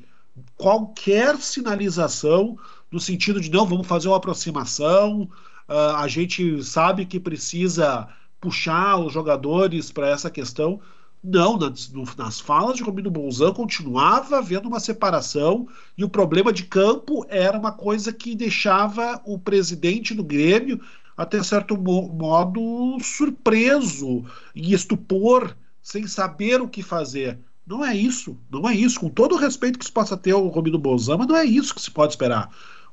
[0.58, 2.58] qualquer sinalização
[2.92, 5.30] no sentido de não, vamos fazer uma aproximação,
[5.70, 8.10] uh, a gente sabe que precisa
[8.40, 10.80] puxar os jogadores para essa questão.
[11.22, 16.64] Não, nas, nas falas de Romino Bolzan continuava havendo uma separação e o problema de
[16.64, 20.80] campo era uma coisa que deixava o presidente do Grêmio,
[21.18, 24.24] até certo modo, surpreso
[24.56, 27.38] e estupor, sem saber o que fazer.
[27.68, 29.00] Não é isso, não é isso.
[29.00, 31.76] Com todo o respeito que se possa ter ao Romino Bolzan, mas não é isso
[31.76, 32.50] que se pode esperar.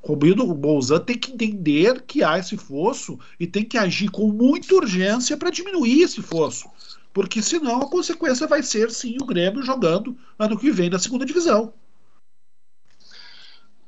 [0.06, 4.74] Romino Bolzan tem que entender que há esse fosso e tem que agir com muita
[4.74, 6.70] urgência para diminuir esse fosso
[7.16, 11.24] porque senão a consequência vai ser sim o Grêmio jogando ano que vem na segunda
[11.24, 11.72] divisão.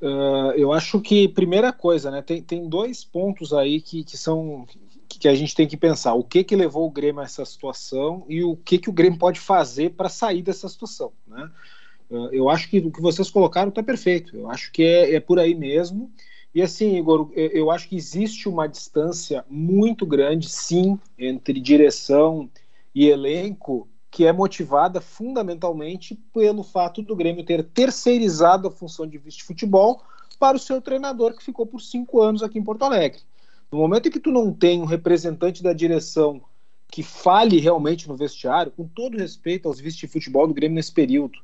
[0.01, 4.67] Uh, eu acho que primeira coisa, né, tem, tem dois pontos aí que, que são
[5.07, 6.15] que a gente tem que pensar.
[6.15, 9.19] O que que levou o Grêmio a essa situação e o que que o Grêmio
[9.19, 11.51] pode fazer para sair dessa situação, né?
[12.11, 14.37] Uh, eu acho que o que vocês colocaram está perfeito.
[14.37, 16.11] Eu acho que é, é por aí mesmo.
[16.55, 22.51] E assim, Igor, eu acho que existe uma distância muito grande, sim, entre direção
[22.95, 29.19] e elenco que é motivada fundamentalmente pelo fato do Grêmio ter terceirizado a função de
[29.19, 30.03] vice-futebol
[30.39, 33.21] para o seu treinador que ficou por cinco anos aqui em Porto Alegre.
[33.71, 36.41] No momento em que tu não tem um representante da direção
[36.91, 41.39] que fale realmente no vestiário, com todo respeito aos vice-futebol do Grêmio nesse período,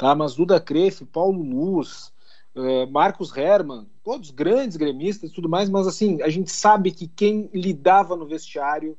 [0.00, 0.14] tá?
[0.14, 2.10] Mas Duda Crefe, Paulo Luz,
[2.56, 7.06] uh, Marcos Herman, todos grandes gremistas e tudo mais, mas assim, a gente sabe que
[7.06, 8.96] quem lidava no vestiário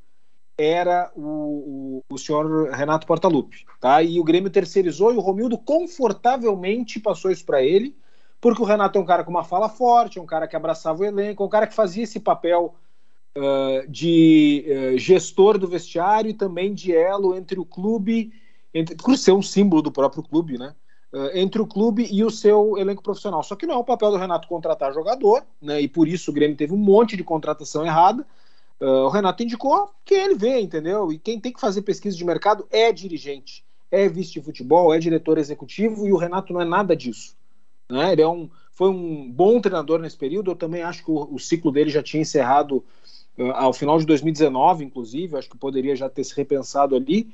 [0.56, 3.66] era o, o, o senhor Renato Portaluppi.
[3.80, 4.04] Tá?
[4.04, 7.98] E o Grêmio terceirizou e o Romildo confortavelmente passou isso para ele,
[8.40, 11.02] porque o Renato é um cara com uma fala forte, é um cara que abraçava
[11.02, 12.76] o elenco, é um cara que fazia esse papel
[13.36, 18.32] uh, de uh, gestor do vestiário e também de elo entre o clube,
[18.72, 20.76] entre, por ser um símbolo do próprio clube, né?
[21.14, 23.44] Uh, entre o clube e o seu elenco profissional.
[23.44, 25.82] Só que não é o papel do Renato contratar jogador, né?
[25.82, 28.26] E por isso o Grêmio teve um monte de contratação errada.
[28.80, 31.12] Uh, o Renato indicou que ele vê, entendeu?
[31.12, 35.00] E quem tem que fazer pesquisa de mercado é dirigente, é vice de futebol, é
[35.00, 37.36] diretor executivo, e o Renato não é nada disso.
[37.90, 38.14] Né?
[38.14, 40.52] Ele é um, foi um bom treinador nesse período.
[40.52, 42.84] Eu também acho que o, o ciclo dele já tinha encerrado
[43.38, 45.38] uh, ao final de 2019, inclusive.
[45.38, 47.32] Acho que poderia já ter se repensado ali.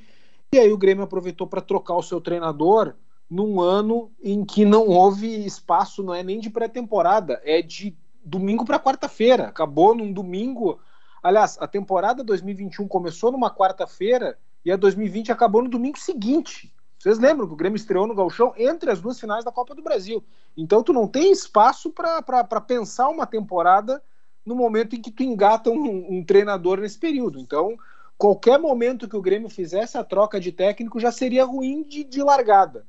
[0.51, 2.93] E aí o Grêmio aproveitou para trocar o seu treinador
[3.29, 8.65] num ano em que não houve espaço, não é nem de pré-temporada, é de domingo
[8.65, 9.47] para quarta-feira.
[9.47, 10.79] Acabou num domingo
[11.27, 16.73] Aliás, a temporada 2021 começou numa quarta-feira e a 2020 acabou no domingo seguinte.
[16.97, 19.83] Vocês lembram que o Grêmio estreou no Galchão entre as duas finais da Copa do
[19.83, 20.23] Brasil.
[20.55, 24.01] Então tu não tem espaço para pensar uma temporada
[24.45, 27.39] no momento em que tu engata um, um, treinador nesse período.
[27.39, 27.77] Então,
[28.17, 32.23] qualquer momento que o Grêmio fizesse a troca de técnico já seria ruim de, de
[32.23, 32.85] largada.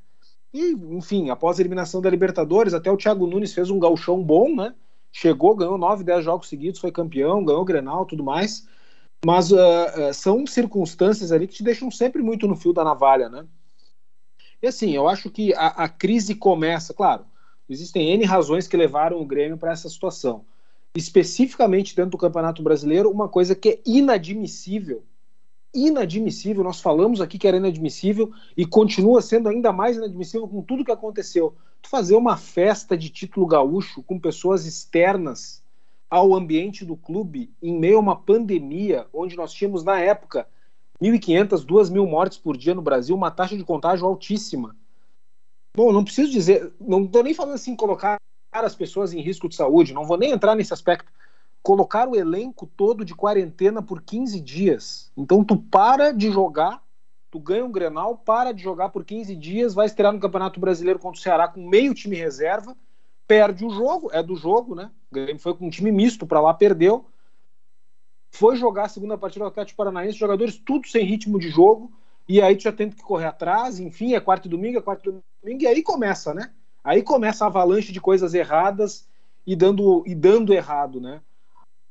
[0.53, 4.55] E, enfim, após a eliminação da Libertadores, até o Thiago Nunes fez um galchão bom,
[4.55, 4.75] né?
[5.13, 8.67] chegou, ganhou 9, 10 jogos seguidos, foi campeão, ganhou o Grenal tudo mais.
[9.25, 13.29] Mas uh, uh, são circunstâncias ali que te deixam sempre muito no fio da navalha,
[13.29, 13.47] né?
[14.63, 17.25] E assim, eu acho que a, a crise começa, claro,
[17.69, 20.45] existem N razões que levaram o Grêmio para essa situação.
[20.97, 25.05] Especificamente dentro do Campeonato Brasileiro, uma coisa que é inadmissível
[25.87, 26.65] inadmissível.
[26.65, 30.93] Nós falamos aqui que era inadmissível e continua sendo ainda mais inadmissível com tudo que
[30.93, 31.55] aconteceu.
[31.81, 35.63] Tu fazer uma festa de título gaúcho com pessoas externas
[36.11, 40.47] ao ambiente do clube em meio a uma pandemia, onde nós tínhamos na época
[41.01, 44.75] 1.500, 2.000 mortes por dia no Brasil, uma taxa de contágio altíssima.
[45.77, 48.19] Bom, não preciso dizer, não estou nem falando assim colocar
[48.51, 51.13] as pessoas em risco de saúde, não vou nem entrar nesse aspecto
[51.63, 55.11] colocar o elenco todo de quarentena por 15 dias.
[55.17, 56.83] Então tu para de jogar,
[57.31, 60.99] tu ganha um Grenal, para de jogar por 15 dias, vai estrear no Campeonato Brasileiro
[60.99, 62.77] contra o Ceará com meio time reserva,
[63.27, 64.91] perde o jogo, é do jogo, né?
[65.11, 67.05] O Grêmio foi com um time misto para lá, perdeu.
[68.31, 71.93] Foi jogar a segunda partida do Atlético Paranaense, jogadores tudo sem ritmo de jogo,
[72.27, 75.09] e aí tu já tem que correr atrás, enfim, é quarto e domingo, é quarto
[75.09, 76.53] e domingo, e aí começa, né?
[76.83, 79.09] Aí começa a avalanche de coisas erradas
[79.47, 81.21] e dando, e dando errado, né?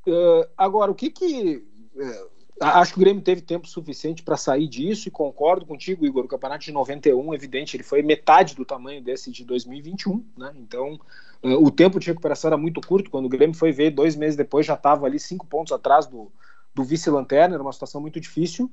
[0.08, 1.65] Uh, agora, o que que.
[1.93, 2.30] Uh,
[2.62, 6.24] acho que o Grêmio teve tempo suficiente para sair disso e concordo contigo, Igor.
[6.24, 10.54] O campeonato de 91, evidente, ele foi metade do tamanho desse de 2021, né?
[10.56, 10.98] Então,
[11.43, 13.12] uh, o tempo de recuperação era muito curto.
[13.12, 16.32] Quando o Grêmio foi ver, dois meses depois já estava ali cinco pontos atrás do,
[16.74, 18.72] do vice-lanterna, era uma situação muito difícil.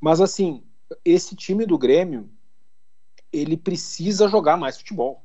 [0.00, 0.62] Mas, assim,
[1.04, 2.28] esse time do Grêmio,
[3.30, 5.22] ele precisa jogar mais futebol,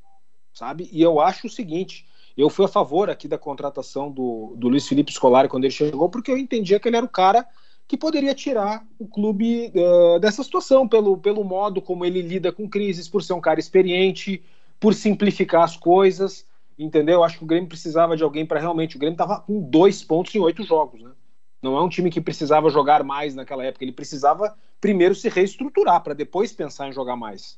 [0.53, 0.89] sabe?
[0.91, 2.05] E eu acho o seguinte.
[2.37, 6.07] Eu fui a favor aqui da contratação do, do Luiz Felipe Scolari quando ele chegou,
[6.07, 7.45] porque eu entendia que ele era o cara
[7.87, 12.69] que poderia tirar o clube uh, dessa situação, pelo, pelo modo como ele lida com
[12.69, 14.43] crises, por ser um cara experiente,
[14.79, 16.45] por simplificar as coisas,
[16.77, 17.23] entendeu?
[17.23, 18.97] Acho que o Grêmio precisava de alguém para realmente.
[18.97, 21.11] O Grêmio estava com dois pontos em oito jogos, né?
[21.61, 26.03] Não é um time que precisava jogar mais naquela época, ele precisava primeiro se reestruturar
[26.03, 27.57] para depois pensar em jogar mais.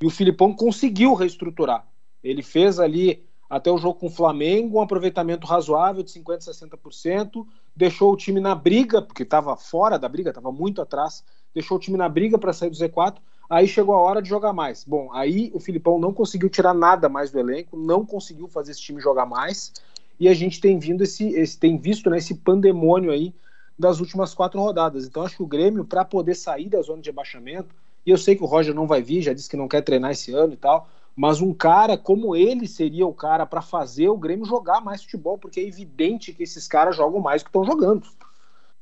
[0.00, 1.86] E o Filipão conseguiu reestruturar.
[2.22, 7.46] Ele fez ali até o jogo com o Flamengo, um aproveitamento razoável de 50%, 60%,
[7.74, 11.22] deixou o time na briga, porque estava fora da briga, estava muito atrás,
[11.54, 13.14] deixou o time na briga para sair do Z4,
[13.48, 14.82] aí chegou a hora de jogar mais.
[14.82, 18.80] Bom, aí o Filipão não conseguiu tirar nada mais do elenco, não conseguiu fazer esse
[18.80, 19.72] time jogar mais,
[20.18, 23.32] e a gente tem vindo esse, esse tem visto né, esse pandemônio aí
[23.78, 25.06] das últimas quatro rodadas.
[25.06, 27.72] Então acho que o Grêmio, para poder sair da zona de abaixamento,
[28.04, 30.10] e eu sei que o Roger não vai vir, já disse que não quer treinar
[30.10, 34.18] esse ano e tal, mas um cara como ele seria o cara para fazer o
[34.18, 37.64] Grêmio jogar mais futebol, porque é evidente que esses caras jogam mais do que estão
[37.64, 38.06] jogando.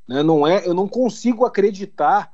[0.09, 0.23] Né?
[0.23, 2.33] Não é, eu não consigo acreditar,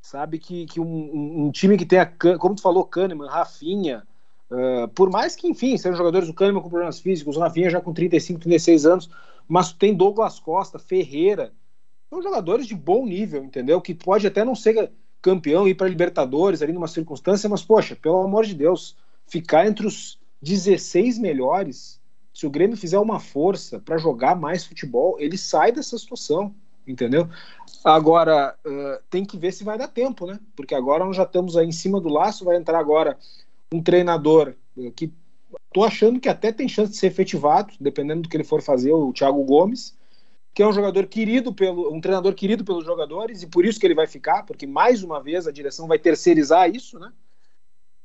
[0.00, 2.06] sabe, que, que um, um time que tenha,
[2.38, 4.06] como tu falou, Kahneman, Rafinha,
[4.50, 7.80] uh, por mais que, enfim, sejam jogadores, o Kahneman com problemas físicos, o Rafinha já
[7.80, 9.10] com 35, 36 anos,
[9.46, 11.52] mas tem Douglas Costa, Ferreira,
[12.08, 13.80] são jogadores de bom nível, entendeu?
[13.82, 18.22] Que pode até não ser campeão, ir para Libertadores ali numa circunstância, mas, poxa, pelo
[18.22, 18.96] amor de Deus,
[19.28, 22.00] ficar entre os 16 melhores,
[22.32, 26.54] se o Grêmio fizer uma força para jogar mais futebol, ele sai dessa situação,
[26.86, 27.28] entendeu?
[27.84, 30.38] Agora, uh, tem que ver se vai dar tempo, né?
[30.56, 33.18] Porque agora nós já estamos aí em cima do laço, vai entrar agora
[33.72, 34.54] um treinador
[34.94, 35.12] que
[35.72, 38.92] tô achando que até tem chance de ser efetivado, dependendo do que ele for fazer,
[38.92, 39.96] o Thiago Gomes,
[40.54, 43.86] que é um jogador querido pelo um treinador querido pelos jogadores e por isso que
[43.86, 47.12] ele vai ficar, porque mais uma vez a direção vai terceirizar isso, né?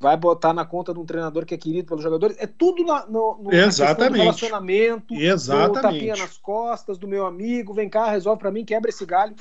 [0.04, 2.36] Vai botar na conta de um treinador que é querido pelos jogadores.
[2.38, 4.20] É tudo na, no, no Exatamente.
[4.22, 5.76] relacionamento, Exatamente.
[5.76, 9.34] do tapinha nas costas, do meu amigo, vem cá, resolve para mim, quebra esse galho.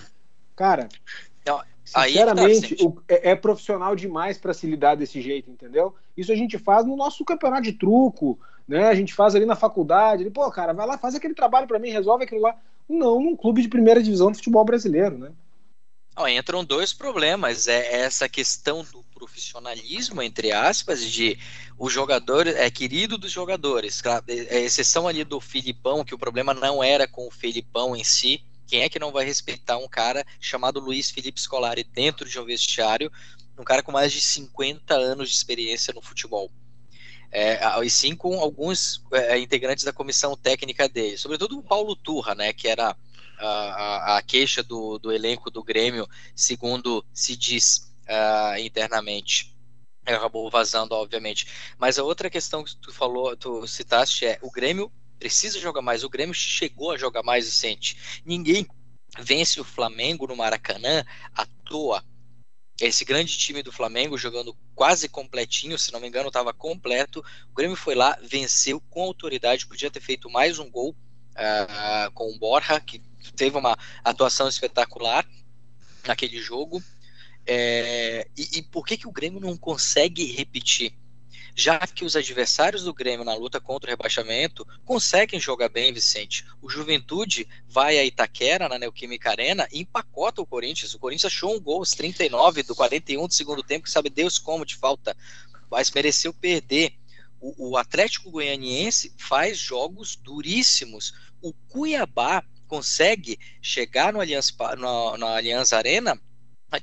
[0.54, 0.88] Cara,
[1.44, 5.96] Não, sinceramente, tá, o, é, é, profissional demais para se lidar desse jeito, entendeu?
[6.16, 8.86] Isso a gente faz no nosso campeonato de truco, né?
[8.88, 10.22] A gente faz ali na faculdade.
[10.22, 12.54] Ele, Pô, cara, vai lá, faz aquele trabalho para mim, resolve aquilo lá.
[12.88, 15.32] Não, num clube de primeira divisão do futebol brasileiro, né?
[16.28, 17.68] Entram dois problemas.
[17.68, 21.38] É essa questão do profissionalismo, entre aspas, de
[21.78, 24.02] o jogador é querido dos jogadores.
[24.28, 28.04] É, é exceção ali do Filipão, que o problema não era com o Filipão em
[28.04, 28.44] si.
[28.66, 32.44] Quem é que não vai respeitar um cara chamado Luiz Felipe Scolari dentro de um
[32.44, 33.10] vestiário,
[33.58, 36.50] um cara com mais de 50 anos de experiência no futebol?
[37.30, 42.34] É, e sim com alguns é, integrantes da comissão técnica dele, sobretudo o Paulo Turra,
[42.34, 42.94] né, que era
[43.46, 49.56] a, a, queixa do, do elenco do Grêmio, segundo se diz uh, internamente.
[50.04, 51.46] Acabou vazando, obviamente.
[51.78, 56.02] Mas a outra questão que tu falou, tu citaste é o Grêmio precisa jogar mais.
[56.02, 58.22] O Grêmio chegou a jogar mais recente.
[58.24, 58.66] Ninguém
[59.20, 62.04] vence o Flamengo no Maracanã à toa.
[62.80, 67.24] Esse grande time do Flamengo jogando quase completinho, se não me engano, estava completo.
[67.50, 70.96] O Grêmio foi lá, venceu com autoridade, podia ter feito mais um gol
[71.32, 73.00] uh, com o Borja, que
[73.36, 75.26] teve uma atuação espetacular
[76.06, 76.82] naquele jogo.
[77.46, 80.94] É, e, e, por que, que o Grêmio não consegue repetir?
[81.54, 86.46] Já que os adversários do Grêmio na luta contra o rebaixamento conseguem jogar bem, Vicente.
[86.62, 90.94] O Juventude vai a Itaquera, na Neoquímica Arena, e empacota o Corinthians.
[90.94, 94.38] O Corinthians achou um gol aos 39 do 41 do segundo tempo, que sabe Deus
[94.38, 95.14] como de falta,
[95.70, 96.94] mas mereceu perder.
[97.38, 101.12] O, o Atlético Goianiense faz jogos duríssimos.
[101.42, 106.18] O Cuiabá consegue chegar no Allianz, no, no Allianz Arena,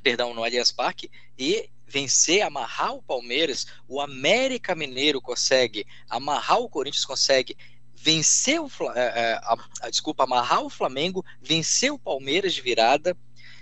[0.04, 6.70] perdão, no Allianz Parque e vencer, amarrar o Palmeiras, o América Mineiro consegue, amarrar o
[6.70, 7.58] Corinthians consegue,
[7.96, 9.40] vencer o é,
[9.82, 13.18] é, desculpa, amarrar o Flamengo, vencer o Palmeiras de virada.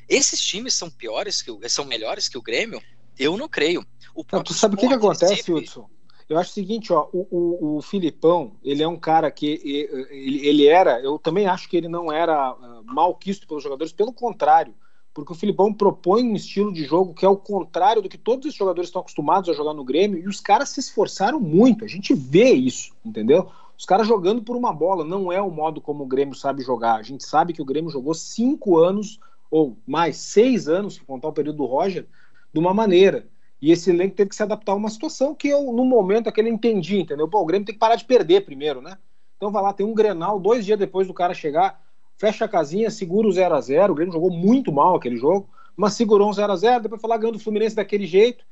[0.10, 2.82] Esses times são piores que são melhores que o Grêmio?
[3.18, 3.86] Eu não creio.
[4.14, 5.90] O não, tu sabe o que, que acontece, Hudson?
[6.30, 10.48] Eu acho o seguinte, ó, o, o, o Filipão, ele é um cara que ele,
[10.48, 14.12] ele, era, eu também acho que ele não era uh, mal quisto pelos jogadores, pelo
[14.12, 14.74] contrário,
[15.14, 18.46] porque o Filipão propõe um estilo de jogo que é o contrário do que todos
[18.46, 21.88] os jogadores estão acostumados a jogar no Grêmio, e os caras se esforçaram muito, a
[21.88, 23.50] gente vê isso, entendeu?
[23.78, 26.96] Os caras jogando por uma bola, não é o modo como o Grêmio sabe jogar.
[26.96, 29.20] A gente sabe que o Grêmio jogou cinco anos,
[29.52, 32.08] ou mais, seis anos, se contar o período do Roger,
[32.52, 33.28] de uma maneira.
[33.62, 36.50] E esse elenco teve que se adaptar a uma situação que eu, no momento, aquele
[36.50, 37.28] entendi, entendeu?
[37.28, 38.98] Pô, o Grêmio tem que parar de perder primeiro, né?
[39.36, 41.82] Então vai lá, tem um Grenal, dois dias depois do cara chegar,
[42.18, 45.50] fecha a casinha, segura o 0 a 0 O Grêmio jogou muito mal aquele jogo,
[45.76, 48.46] mas segurou um 0 a 0 depois foi lá ganhando o Fluminense daquele jeito.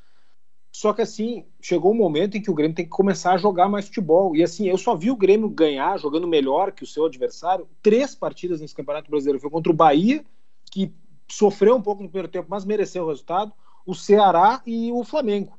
[0.71, 3.69] Só que assim, chegou um momento em que o Grêmio tem que começar a jogar
[3.69, 4.35] mais futebol.
[4.35, 8.13] E assim, eu só vi o Grêmio ganhar, jogando melhor que o seu adversário, três
[8.13, 9.39] partidas nesse Campeonato Brasileiro.
[9.39, 10.23] Foi contra o Bahia,
[10.69, 10.93] que
[11.31, 13.53] sofreu um pouco no primeiro tempo, mas mereceu o resultado
[13.85, 15.57] o Ceará e o Flamengo.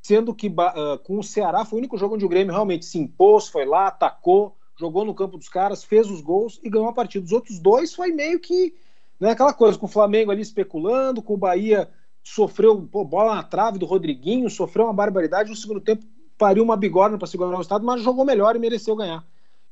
[0.00, 2.98] Sendo que uh, com o Ceará foi o único jogo onde o Grêmio realmente se
[2.98, 6.92] impôs, foi lá, atacou, jogou no campo dos caras, fez os gols e ganhou a
[6.92, 7.24] partida.
[7.24, 8.74] Os outros dois foi meio que
[9.18, 11.88] né, aquela coisa, com o Flamengo ali especulando, com o Bahia
[12.22, 15.50] sofreu pô, bola na trave do Rodriguinho, sofreu uma barbaridade.
[15.50, 16.04] No segundo tempo
[16.38, 19.24] pariu uma bigorna para segurar o estado, mas jogou melhor e mereceu ganhar.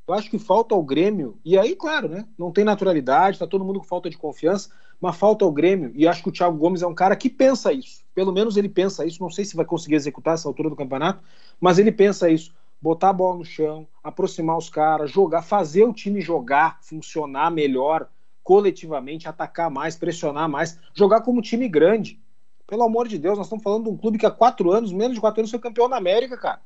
[0.07, 2.27] Eu acho que falta ao Grêmio, e aí, claro, né?
[2.37, 4.69] Não tem naturalidade, tá todo mundo com falta de confiança,
[5.03, 7.73] mas falta ao Grêmio, e acho que o Thiago Gomes é um cara que pensa
[7.73, 8.05] isso.
[8.15, 11.21] Pelo menos ele pensa isso, não sei se vai conseguir executar essa altura do campeonato,
[11.59, 12.55] mas ele pensa isso.
[12.81, 18.07] Botar a bola no chão, aproximar os caras, jogar, fazer o time jogar, funcionar melhor,
[18.41, 22.17] coletivamente, atacar mais, pressionar mais, jogar como time grande.
[22.65, 25.15] Pelo amor de Deus, nós estamos falando de um clube que há quatro anos, menos
[25.15, 26.61] de quatro anos, foi campeão da América, cara.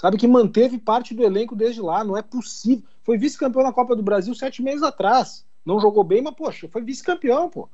[0.00, 2.84] Sabe que manteve parte do elenco desde lá, não é possível.
[3.04, 5.46] Foi vice-campeão na Copa do Brasil sete meses atrás.
[5.66, 7.68] Não jogou bem, mas, poxa, foi vice-campeão, pô.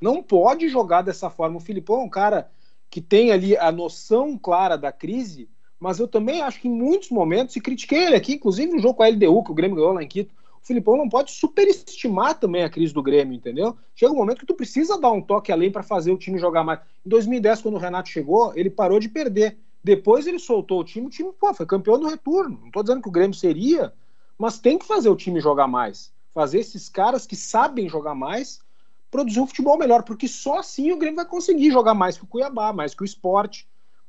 [0.00, 1.56] Não pode jogar dessa forma.
[1.56, 2.48] O Filipão é um cara
[2.88, 5.48] que tem ali a noção clara da crise,
[5.80, 8.94] mas eu também acho que em muitos momentos, e critiquei ele aqui, inclusive no jogo
[8.94, 10.32] com a LDU, que o Grêmio ganhou lá em Quito,
[10.62, 13.76] o Filipão não pode superestimar também a crise do Grêmio, entendeu?
[13.96, 16.62] Chega um momento que tu precisa dar um toque além para fazer o time jogar
[16.62, 16.78] mais.
[17.04, 19.58] Em 2010, quando o Renato chegou, ele parou de perder.
[19.82, 22.58] Depois ele soltou o time, o time pô, foi campeão do retorno.
[22.60, 23.92] Não estou dizendo que o Grêmio seria,
[24.38, 26.13] mas tem que fazer o time jogar mais.
[26.34, 28.60] Fazer esses caras que sabem jogar mais
[29.14, 32.26] produzir um futebol melhor, porque só assim o Grêmio vai conseguir jogar mais que o
[32.26, 33.68] Cuiabá, mais que o esporte.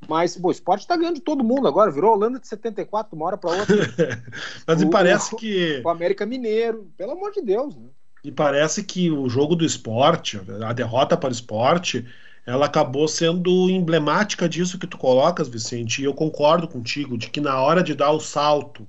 [0.09, 3.15] Mas pô, o esporte está ganhando de todo mundo agora, virou Holanda de 74, de
[3.15, 3.75] uma hora para outra.
[4.65, 5.79] mas o, parece que.
[5.85, 7.87] O América Mineiro, pelo amor de Deus, né?
[8.23, 12.03] E parece que o jogo do esporte, a derrota para o esporte,
[12.43, 17.39] ela acabou sendo emblemática disso que tu colocas, Vicente, e eu concordo contigo, de que
[17.39, 18.87] na hora de dar o salto,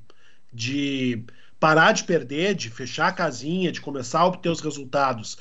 [0.50, 1.22] de
[1.58, 5.38] parar de perder, de fechar a casinha, de começar a obter os resultados,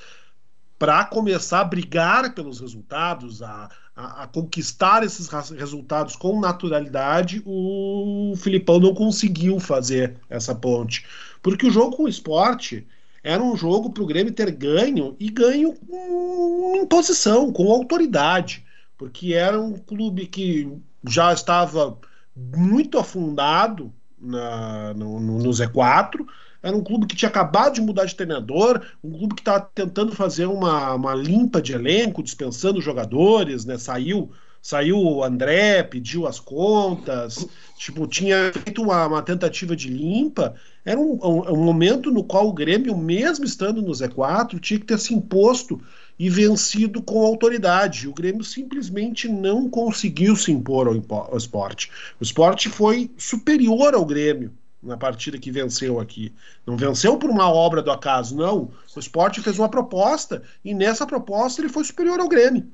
[0.78, 8.34] para começar a brigar pelos resultados, a, a, a, conquistar esses resultados com naturalidade, o
[8.38, 11.06] Filipão não conseguiu fazer essa ponte.
[11.42, 12.86] Porque o jogo com o esporte
[13.24, 18.66] era um jogo para o Grêmio ter ganho e ganho com imposição, com autoridade,
[18.98, 20.72] porque era um clube que
[21.08, 21.98] já estava
[22.36, 23.94] muito afundado
[24.26, 26.26] na, no, no Z4.
[26.62, 30.16] Era um clube que tinha acabado de mudar de treinador, um clube que estava tentando
[30.16, 33.78] fazer uma, uma limpa de elenco, dispensando jogadores, né?
[33.78, 34.32] Saiu
[34.66, 37.48] saiu o André, pediu as contas,
[37.78, 40.56] tipo, tinha feito uma, uma tentativa de limpa.
[40.84, 44.88] Era um, um, um, momento no qual o Grêmio, mesmo estando no Z4, tinha que
[44.88, 45.80] ter se imposto
[46.18, 48.08] e vencido com autoridade.
[48.08, 50.96] O Grêmio simplesmente não conseguiu se impor ao,
[51.30, 51.92] ao esporte.
[52.20, 54.52] O esporte foi superior ao Grêmio
[54.82, 56.34] na partida que venceu aqui.
[56.66, 58.72] Não venceu por uma obra do acaso, não.
[58.96, 62.68] O esporte fez uma proposta e nessa proposta ele foi superior ao Grêmio.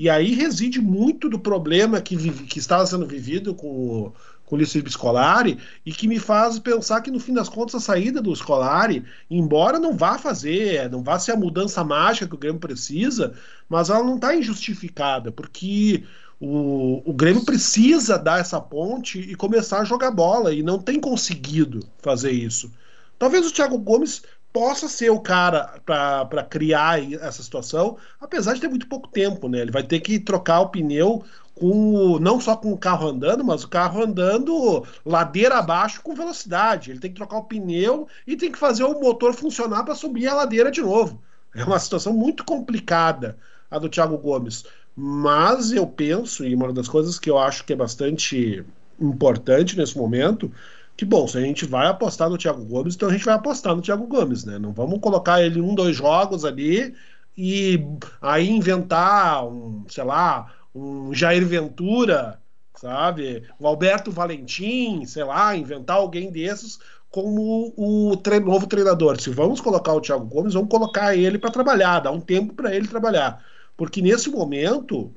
[0.00, 4.14] E aí reside muito do problema que, que estava sendo vivido com o,
[4.46, 7.80] com o Ulisses Scolari e que me faz pensar que no fim das contas a
[7.80, 12.38] saída do Scolari, embora não vá fazer, não vá ser a mudança mágica que o
[12.38, 13.34] Grêmio precisa,
[13.68, 16.02] mas ela não está injustificada, porque
[16.40, 20.98] o, o Grêmio precisa dar essa ponte e começar a jogar bola e não tem
[20.98, 22.72] conseguido fazer isso.
[23.18, 24.22] Talvez o Thiago Gomes
[24.52, 29.60] possa ser o cara para criar essa situação, apesar de ter muito pouco tempo, né?
[29.60, 31.24] Ele vai ter que trocar o pneu
[31.54, 36.90] com não só com o carro andando, mas o carro andando ladeira abaixo com velocidade.
[36.90, 40.26] Ele tem que trocar o pneu e tem que fazer o motor funcionar para subir
[40.26, 41.20] a ladeira de novo.
[41.54, 43.36] É uma situação muito complicada
[43.70, 44.64] a do Thiago Gomes.
[44.96, 48.64] Mas eu penso, e uma das coisas que eu acho que é bastante
[49.00, 50.52] importante nesse momento,
[51.00, 53.74] que bom, se a gente vai apostar no Thiago Gomes, então a gente vai apostar
[53.74, 54.58] no Thiago Gomes, né?
[54.58, 56.94] Não vamos colocar ele um, dois jogos ali
[57.34, 57.82] e
[58.20, 62.38] aí inventar um, sei lá, um Jair Ventura
[62.74, 63.48] sabe?
[63.58, 66.78] O Alberto Valentim, sei lá, inventar alguém desses
[67.08, 69.18] como o tre novo treinador.
[69.18, 72.76] Se vamos colocar o Thiago Gomes, vamos colocar ele para trabalhar, dar um tempo para
[72.76, 73.42] ele trabalhar.
[73.74, 75.14] Porque nesse momento,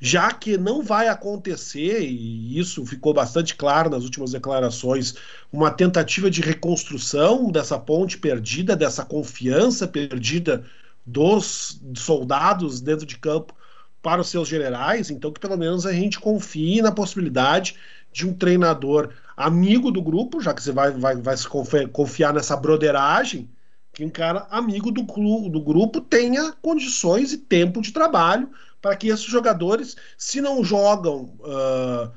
[0.00, 5.14] já que não vai acontecer, e isso ficou bastante claro nas últimas declarações,
[5.52, 10.64] uma tentativa de reconstrução dessa ponte perdida, dessa confiança perdida
[11.04, 13.54] dos soldados dentro de campo
[14.00, 17.76] para os seus generais, então que pelo menos a gente confie na possibilidade
[18.10, 21.46] de um treinador amigo do grupo, já que você vai, vai, vai se
[21.92, 23.50] confiar nessa broderagem,
[23.92, 28.48] que um cara amigo do, do grupo tenha condições e tempo de trabalho
[28.80, 32.10] para que esses jogadores, se não jogam uh,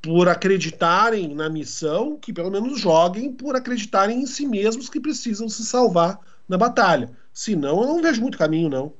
[0.00, 5.48] por acreditarem na missão, que pelo menos joguem por acreditarem em si mesmos que precisam
[5.48, 7.10] se salvar na batalha.
[7.32, 8.92] Senão, eu não vejo muito caminho, não.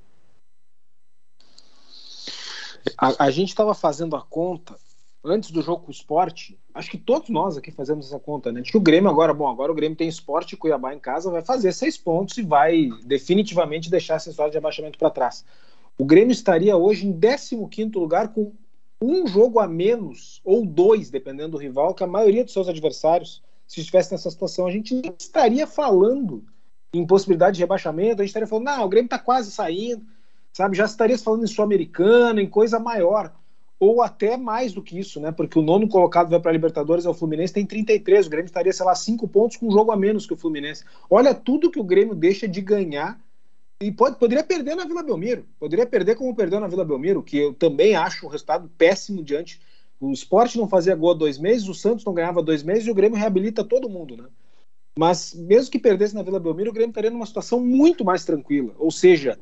[2.97, 4.77] A, a gente estava fazendo a conta
[5.25, 8.61] antes do jogo com o esporte, acho que todos nós aqui fazemos essa conta, né?
[8.61, 11.31] De que o Grêmio agora, bom, agora o Grêmio tem esporte e Cuiabá em casa,
[11.31, 15.45] vai fazer seis pontos e vai definitivamente deixar essa história de abaixamento para trás.
[15.99, 17.19] O Grêmio estaria hoje em
[17.69, 18.53] 15 lugar com
[19.03, 23.43] um jogo a menos, ou dois, dependendo do rival, que a maioria dos seus adversários,
[23.67, 26.45] se estivesse nessa situação, a gente estaria falando
[26.95, 30.07] em possibilidade de rebaixamento, a gente estaria falando, não, o Grêmio está quase saindo,
[30.53, 30.77] sabe?
[30.77, 33.33] Já estaria falando em Sul-Americana, em coisa maior
[33.81, 35.31] ou até mais do que isso, né?
[35.31, 38.27] Porque o nono colocado vai para a Libertadores, é o Fluminense, tem 33.
[38.27, 40.85] O Grêmio estaria, sei lá, 5 pontos com um jogo a menos que o Fluminense.
[41.09, 43.21] Olha tudo que o Grêmio deixa de ganhar
[43.81, 45.47] e pode, poderia perder na Vila Belmiro.
[45.59, 49.61] Poderia perder como perdeu na Vila Belmiro, que eu também acho um resultado péssimo diante.
[50.01, 52.91] O esporte não fazia gol há dois meses, o Santos não ganhava dois meses e
[52.91, 54.29] o Grêmio reabilita todo mundo, né?
[54.99, 58.75] Mas mesmo que perdesse na Vila Belmiro, o Grêmio estaria numa situação muito mais tranquila.
[58.79, 59.39] Ou seja,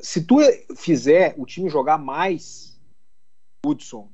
[0.00, 0.36] se tu
[0.76, 2.78] fizer o time jogar mais
[3.64, 4.10] Hudson,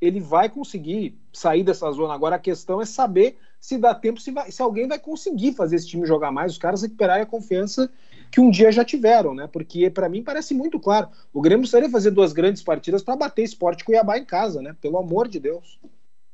[0.00, 2.14] ele vai conseguir sair dessa zona.
[2.14, 5.76] Agora a questão é saber se dá tempo, se, vai, se alguém vai conseguir fazer
[5.76, 7.90] esse time jogar mais, os caras recuperarem a confiança
[8.34, 9.46] que um dia já tiveram, né?
[9.46, 11.08] Porque para mim parece muito claro.
[11.32, 14.74] O Grêmio precisaria fazer duas grandes partidas para bater esporte Cuiabá em casa, né?
[14.80, 15.78] Pelo amor de Deus.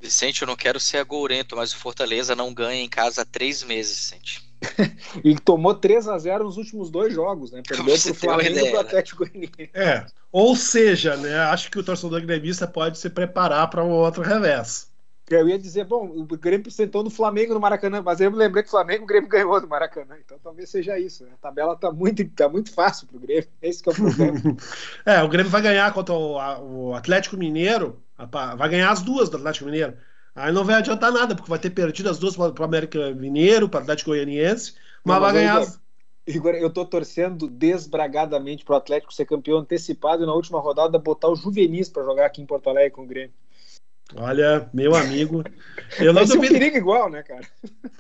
[0.01, 3.63] Vicente, eu não quero ser agourento, mas o Fortaleza não ganha em casa há três
[3.63, 4.51] meses, Vicente.
[5.23, 7.61] e tomou 3 a 0 nos últimos dois jogos, né?
[7.69, 9.71] Perdeu para o Flamengo e pro Atlético Goianiense.
[9.75, 11.37] É, ou seja, né?
[11.37, 14.90] Acho que o torcedor gremista pode se preparar para um outro revés.
[15.31, 18.65] Eu ia dizer, bom, o Grêmio sentou no Flamengo no Maracanã, mas eu me lembrei
[18.65, 21.25] que o Flamengo o Grêmio ganhou no Maracanã, então talvez seja isso.
[21.25, 21.31] Né?
[21.35, 24.57] A tabela tá muito, tá muito fácil pro Grêmio, esse é o problema.
[25.07, 28.03] é, o Grêmio vai ganhar contra o, o Atlético Mineiro,
[28.59, 29.97] vai ganhar as duas do Atlético Mineiro.
[30.35, 33.69] Aí não vai adiantar nada, porque vai ter perdido as duas para o América Mineiro,
[33.69, 34.75] para o Atlético Goianiense,
[35.05, 35.59] mas não, vai ganhar.
[35.59, 35.81] As...
[36.27, 40.99] Igor, eu tô torcendo desbragadamente para o Atlético ser campeão antecipado e na última rodada
[40.99, 43.33] botar o Juvenis para jogar aqui em Porto Alegre com o Grêmio.
[44.17, 45.45] Olha, meu amigo.
[45.99, 46.45] Eu não duvido...
[46.45, 47.47] um perigo igual, né, cara?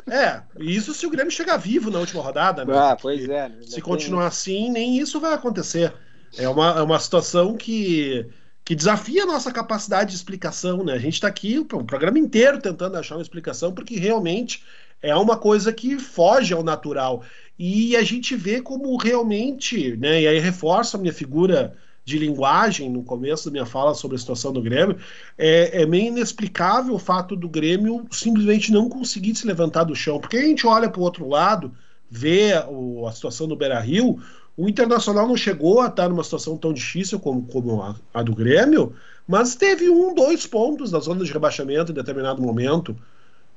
[0.09, 2.73] É, isso se o Grêmio chegar vivo na última rodada, né?
[2.77, 3.49] Ah, pois é.
[3.49, 3.59] Né?
[3.63, 5.93] Se continuar assim, nem isso vai acontecer.
[6.37, 8.27] É uma, é uma situação que
[8.71, 10.93] que desafia a nossa capacidade de explicação, né?
[10.93, 14.63] A gente está aqui o programa inteiro tentando achar uma explicação, porque realmente
[15.03, 17.25] é uma coisa que foge ao natural.
[17.59, 20.23] E a gente vê como realmente, né?
[20.23, 24.19] E aí reforça a minha figura de linguagem no começo da minha fala sobre a
[24.19, 24.97] situação do Grêmio,
[25.37, 30.19] é, é meio inexplicável o fato do Grêmio simplesmente não conseguir se levantar do chão.
[30.19, 31.73] Porque a gente olha para o outro lado,
[32.11, 34.21] vê o, a situação do Beira Rio,
[34.57, 38.35] o Internacional não chegou a estar numa situação tão difícil como, como a, a, do
[38.35, 38.95] Grêmio,
[39.27, 42.97] mas teve um, dois pontos na zona de rebaixamento em determinado momento.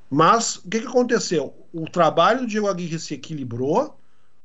[0.09, 1.53] Mas o que, que aconteceu?
[1.73, 3.97] O trabalho do Diego Aguirre se equilibrou,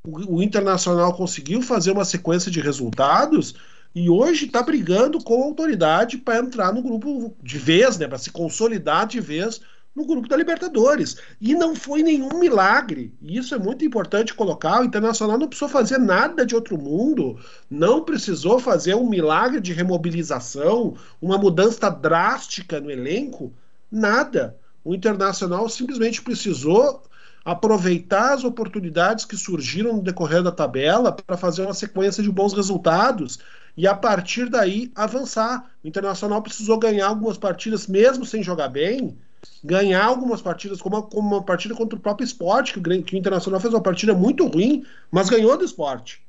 [0.04, 3.54] o, o Internacional conseguiu fazer uma sequência de resultados
[3.94, 8.18] e hoje está brigando com a autoridade para entrar no grupo de vez, né, para
[8.18, 9.60] se consolidar de vez
[9.98, 11.16] no grupo da Libertadores.
[11.40, 13.12] E não foi nenhum milagre.
[13.20, 14.80] E isso é muito importante colocar.
[14.80, 19.72] O Internacional não precisou fazer nada de outro mundo, não precisou fazer um milagre de
[19.72, 23.52] remobilização, uma mudança drástica no elenco.
[23.90, 24.56] Nada.
[24.84, 27.02] O Internacional simplesmente precisou
[27.44, 32.52] aproveitar as oportunidades que surgiram no decorrer da tabela para fazer uma sequência de bons
[32.52, 33.38] resultados
[33.78, 35.70] e a partir daí avançar.
[35.84, 39.16] O Internacional precisou ganhar algumas partidas, mesmo sem jogar bem,
[39.62, 43.16] ganhar algumas partidas, como, como uma partida contra o próprio esporte, que o, que o
[43.16, 46.20] Internacional fez uma partida muito ruim, mas ganhou do esporte.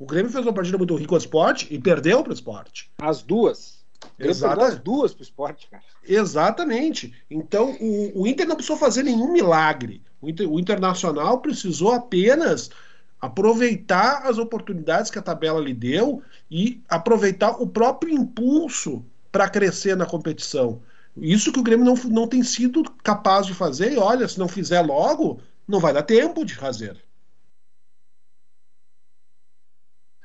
[0.00, 2.90] O Grêmio fez uma partida muito ruim com o esporte e perdeu para o esporte.
[2.98, 3.86] As duas.
[4.18, 4.60] Exato.
[4.60, 5.84] As duas para o esporte, cara.
[6.06, 7.14] Exatamente.
[7.30, 10.02] Então, o, o, Inter não precisou fazer nenhum milagre.
[10.20, 12.68] O, Inter, o Internacional precisou apenas
[13.20, 19.96] aproveitar as oportunidades que a tabela lhe deu e aproveitar o próprio impulso para crescer
[19.96, 20.80] na competição.
[21.16, 24.48] Isso que o Grêmio não, não tem sido capaz de fazer, e olha, se não
[24.48, 27.02] fizer logo, não vai dar tempo de fazer.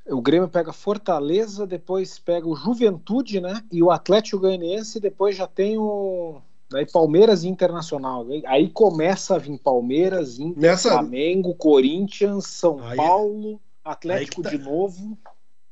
[0.06, 3.64] O Grêmio pega Fortaleza, depois pega o Juventude, né?
[3.72, 8.26] E o Atlético Goianiense, depois já tem o Daí Palmeiras e Internacional.
[8.48, 10.92] Aí começa a vir Palmeiras, Inter, Nessa...
[10.92, 12.96] Flamengo, Corinthians, São aí...
[12.96, 14.50] Paulo, Atlético tá...
[14.50, 15.18] de novo.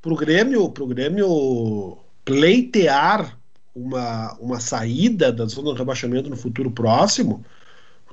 [0.01, 3.37] Pro Grêmio, pro Grêmio pleitear
[3.73, 7.43] uma, uma saída da zona de rebaixamento no futuro próximo,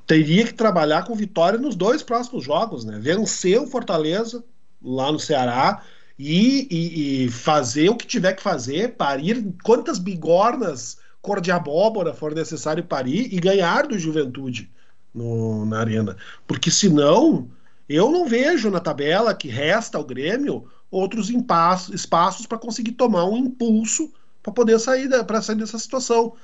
[0.06, 2.98] teria que trabalhar com vitória nos dois próximos jogos, né?
[3.00, 4.44] Vencer o Fortaleza
[4.82, 5.82] lá no Ceará
[6.18, 12.14] e, e, e fazer o que tiver que fazer, parir quantas bigornas cor de abóbora
[12.14, 14.70] for necessário parir e ganhar do Juventude
[15.12, 16.16] no, na arena.
[16.46, 17.48] Porque senão,
[17.88, 23.36] eu não vejo na tabela que resta ao Grêmio outros espaços para conseguir tomar um
[23.36, 26.34] impulso para poder sair, para sair dessa situação.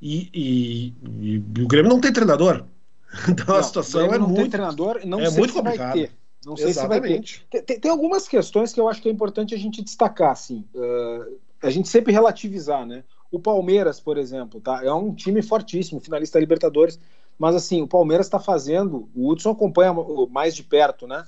[0.00, 2.64] E, e, e, o Grêmio não tem treinador.
[3.28, 4.52] Então não, a situação é muito.
[4.52, 5.96] treinador, não é sei muito se complicado.
[5.96, 6.12] vai ter.
[6.46, 7.32] Não sei Exatamente.
[7.32, 7.62] se vai ter.
[7.66, 10.64] Tem, tem, algumas questões que eu acho que é importante a gente destacar, assim.
[10.72, 13.02] Uh, a gente sempre relativizar, né?
[13.30, 14.84] O Palmeiras, por exemplo, tá?
[14.84, 16.98] É um time fortíssimo, finalista da Libertadores.
[17.38, 19.08] Mas assim, o Palmeiras está fazendo.
[19.14, 19.94] O Hudson acompanha
[20.30, 21.24] mais de perto, né?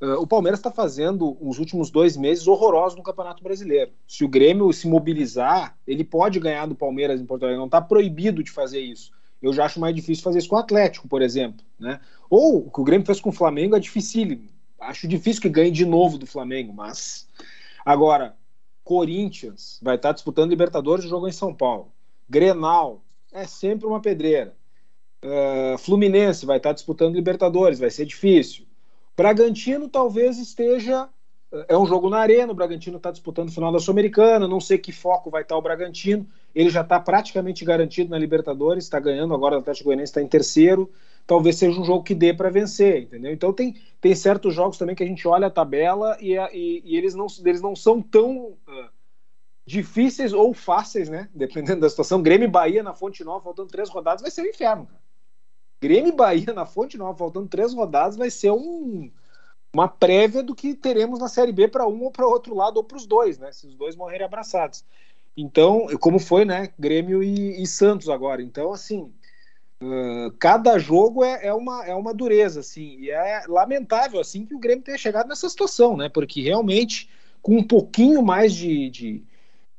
[0.00, 3.90] Uh, o Palmeiras está fazendo os últimos dois meses horrorosos no Campeonato Brasileiro.
[4.08, 7.58] Se o Grêmio se mobilizar, ele pode ganhar do Palmeiras em Porto Alegre.
[7.58, 9.12] Não está proibido de fazer isso.
[9.42, 11.64] Eu já acho mais difícil fazer isso com o Atlético, por exemplo.
[11.78, 12.00] Né?
[12.30, 14.48] Ou o que o Grêmio fez com o Flamengo é dificílimo.
[14.80, 17.28] Acho difícil que ganhe de novo do Flamengo, mas.
[17.84, 18.34] Agora,
[18.90, 21.92] Corinthians vai estar disputando Libertadores jogo em São Paulo.
[22.28, 23.00] Grenal
[23.32, 24.52] é sempre uma pedreira.
[25.24, 28.66] Uh, Fluminense vai estar disputando Libertadores, vai ser difícil.
[29.16, 31.08] Bragantino talvez esteja.
[31.68, 34.76] É um jogo na arena, o Bragantino está disputando o final da Sul-Americana, não sei
[34.76, 36.26] que foco vai estar o Bragantino.
[36.52, 40.26] Ele já está praticamente garantido na Libertadores, está ganhando agora, o Atlético Goianiense está em
[40.26, 40.90] terceiro
[41.30, 43.32] talvez seja um jogo que dê para vencer, entendeu?
[43.32, 46.96] Então tem, tem certos jogos também que a gente olha a tabela e, e, e
[46.96, 48.90] eles, não, eles não são tão uh,
[49.64, 51.28] difíceis ou fáceis, né?
[51.32, 52.20] Dependendo da situação.
[52.20, 55.00] Grêmio e Bahia na Fonte Nova, faltando três rodadas, vai ser um inferno, cara.
[55.80, 59.08] Grêmio e Bahia na Fonte Nova, faltando três rodadas, vai ser um,
[59.72, 62.82] uma prévia do que teremos na Série B para um ou para outro lado, ou
[62.82, 63.52] para os dois, né?
[63.52, 64.84] Se os dois morrerem abraçados.
[65.36, 66.72] Então, como foi, né?
[66.76, 68.42] Grêmio e, e Santos agora.
[68.42, 69.12] Então, assim,
[69.82, 74.54] Uh, cada jogo é, é, uma, é uma dureza, assim, e é lamentável assim que
[74.54, 76.08] o Grêmio tenha chegado nessa situação, né?
[76.10, 77.08] Porque realmente,
[77.40, 79.24] com um pouquinho mais de, de,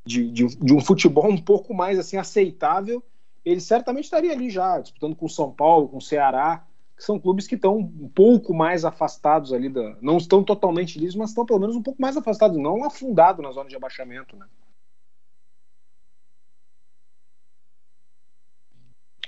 [0.04, 3.04] de, de, de um futebol um pouco mais assim aceitável,
[3.46, 6.66] ele certamente estaria ali já, disputando com São Paulo, com o Ceará,
[6.98, 9.98] que são clubes que estão um pouco mais afastados ali da.
[10.02, 13.52] Não estão totalmente lisos, mas estão pelo menos um pouco mais afastados, não afundados na
[13.52, 14.46] zona de abaixamento, né?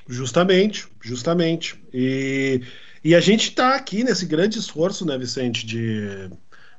[0.07, 1.81] Justamente, justamente.
[1.93, 2.61] E,
[3.03, 6.29] e a gente está aqui nesse grande esforço, né, Vicente, de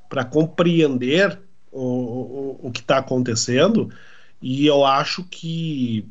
[0.08, 1.38] para compreender
[1.72, 3.90] o, o, o que está acontecendo.
[4.40, 6.06] E eu acho que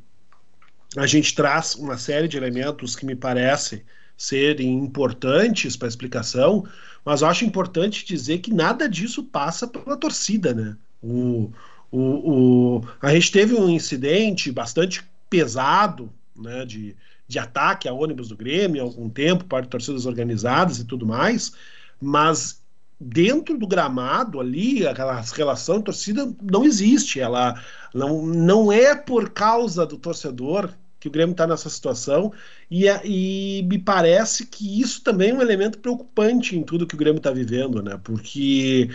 [0.97, 3.83] a gente traz uma série de elementos que me parecem
[4.17, 6.67] serem importantes para a explicação,
[7.03, 10.77] mas eu acho importante dizer que nada disso passa pela torcida, né?
[11.01, 11.51] O,
[11.91, 16.95] o, o, a gente teve um incidente bastante pesado né, de,
[17.27, 21.53] de ataque a ônibus do Grêmio há algum tempo, de torcidas organizadas e tudo mais,
[22.01, 22.61] mas
[22.99, 27.19] dentro do gramado ali, aquela relação torcida não existe.
[27.19, 27.61] Ela
[27.93, 30.73] não, não é por causa do torcedor
[31.03, 32.31] que o Grêmio está nessa situação,
[32.71, 36.97] e, e, me parece que isso também é um elemento preocupante em tudo que o
[36.97, 37.99] Grêmio está vivendo, né?
[38.01, 38.89] Porque,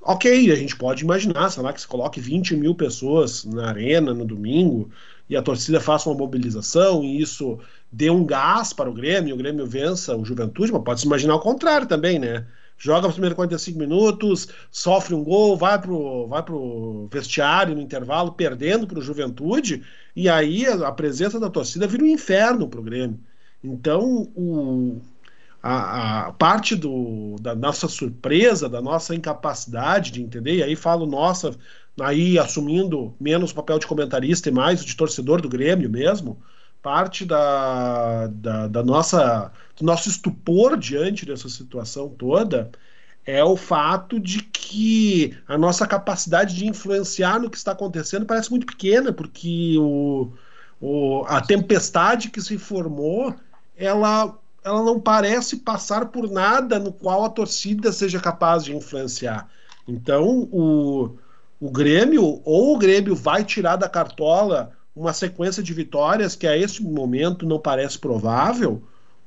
[0.00, 4.12] ok, a gente pode imaginar, sei lá, que se coloque 20 mil pessoas na arena
[4.12, 4.90] no domingo,
[5.28, 7.58] e a torcida faça uma mobilização e isso
[7.90, 11.40] dê um gás para o Grêmio, o Grêmio vença o Juventude, mas pode-se imaginar o
[11.40, 12.46] contrário também, né?
[12.78, 18.32] Joga os primeiros 45 minutos, sofre um gol, vai pro, vai pro vestiário no intervalo,
[18.32, 19.84] perdendo para o Juventude,
[20.16, 23.20] e aí a, a, presença da torcida vira um inferno para o Grêmio.
[23.62, 25.00] Então, o,
[25.62, 31.06] a, a, parte do, da nossa surpresa, da nossa incapacidade de entender, e aí falo
[31.06, 31.54] nossa
[32.00, 36.40] aí assumindo menos papel de comentarista e mais de torcedor do Grêmio mesmo,
[36.82, 42.70] parte da, da, da, nossa do nosso estupor diante dessa situação toda
[43.24, 48.50] é o fato de que a nossa capacidade de influenciar no que está acontecendo parece
[48.50, 50.32] muito pequena, porque o,
[50.80, 53.34] o, a tempestade que se formou
[53.76, 59.48] ela, ela não parece passar por nada no qual a torcida seja capaz de influenciar.
[59.86, 61.16] Então, o,
[61.62, 66.58] o Grêmio, ou o Grêmio vai tirar da cartola uma sequência de vitórias que a
[66.58, 68.82] este momento não parece provável,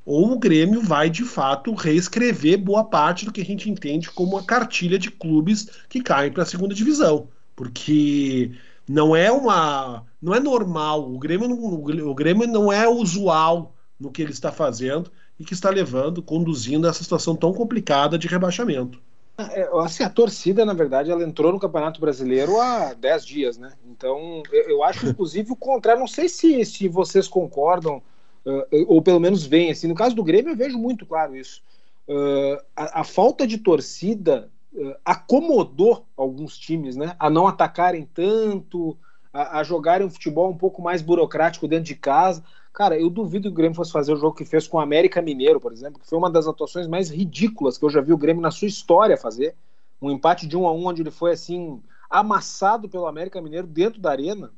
[0.06, 4.38] ou o Grêmio vai de fato reescrever boa parte do que a gente entende como
[4.38, 8.52] a cartilha de clubes que caem para a segunda divisão, porque
[8.86, 11.10] não é uma, não é normal.
[11.10, 15.10] O Grêmio, não, o Grêmio não é usual no que ele está fazendo
[15.40, 19.00] e que está levando, conduzindo essa situação tão complicada de rebaixamento.
[19.38, 23.74] É, assim, a torcida, na verdade, ela entrou no Campeonato Brasileiro há 10 dias, né?
[23.86, 26.00] Então, eu, acho, inclusive, o contrário.
[26.00, 28.02] Não sei se, se vocês concordam,
[28.46, 29.72] uh, ou pelo menos veem.
[29.72, 31.62] Assim, no caso do Grêmio, eu vejo muito claro isso.
[32.08, 37.14] Uh, a, a, falta de torcida uh, acomodou alguns times, né?
[37.20, 38.98] A não atacarem tanto,
[39.34, 42.42] a, a jogarem um futebol um pouco mais burocrático dentro de casa.
[42.76, 45.22] Cara, eu duvido que o Grêmio fosse fazer o jogo que fez com o América
[45.22, 48.18] Mineiro, por exemplo, que foi uma das atuações mais ridículas que eu já vi o
[48.18, 49.56] Grêmio na sua história fazer.
[50.02, 54.02] Um empate de um a um, onde ele foi assim, amassado pelo América Mineiro dentro
[54.02, 54.52] da arena.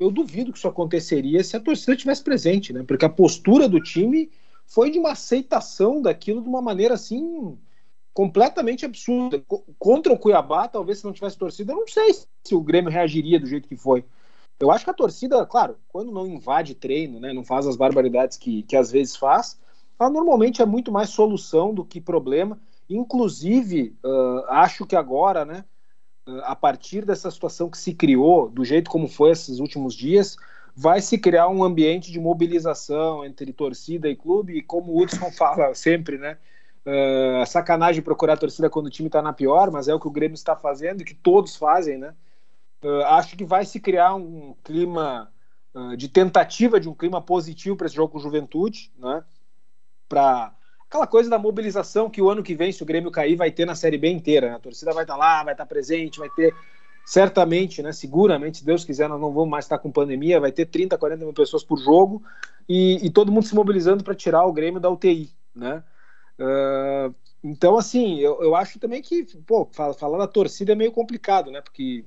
[0.00, 2.82] Eu duvido que isso aconteceria se a torcida estivesse presente, né?
[2.82, 4.32] Porque a postura do time
[4.66, 7.56] foi de uma aceitação daquilo de uma maneira assim
[8.12, 9.40] completamente absurda.
[9.78, 13.38] Contra o Cuiabá, talvez se não tivesse torcida, eu não sei se o Grêmio reagiria
[13.38, 14.04] do jeito que foi.
[14.60, 18.36] Eu acho que a torcida, claro, quando não invade treino, né, não faz as barbaridades
[18.36, 19.58] que, que às vezes faz,
[19.98, 22.60] ela normalmente é muito mais solução do que problema.
[22.88, 25.64] Inclusive, uh, acho que agora, né,
[26.28, 30.36] uh, a partir dessa situação que se criou, do jeito como foi esses últimos dias,
[30.76, 35.30] vai se criar um ambiente de mobilização entre torcida e clube, e como o Hudson
[35.36, 36.36] fala sempre, né?
[36.84, 40.08] Uh, sacanagem procurar a torcida quando o time está na pior, mas é o que
[40.08, 42.14] o Grêmio está fazendo e que todos fazem, né?
[42.82, 45.30] Uh, acho que vai se criar um clima
[45.74, 49.22] uh, de tentativa de um clima positivo para esse jogo com Juventude, né?
[50.08, 50.54] Para
[50.88, 53.66] aquela coisa da mobilização que o ano que vem, se o Grêmio cair, vai ter
[53.66, 54.48] na Série B inteira.
[54.50, 54.56] Né?
[54.56, 56.54] A torcida vai estar tá lá, vai estar tá presente, vai ter
[57.04, 57.92] certamente, né?
[57.92, 61.24] Seguramente, se Deus quiser, nós não vamos mais estar com pandemia, vai ter 30, 40
[61.24, 62.22] mil pessoas por jogo
[62.68, 65.82] e, e todo mundo se mobilizando para tirar o Grêmio da UTI, né?
[66.38, 71.50] Uh, então, assim, eu, eu acho também que, pô, falar da torcida é meio complicado,
[71.50, 71.60] né?
[71.60, 72.04] Porque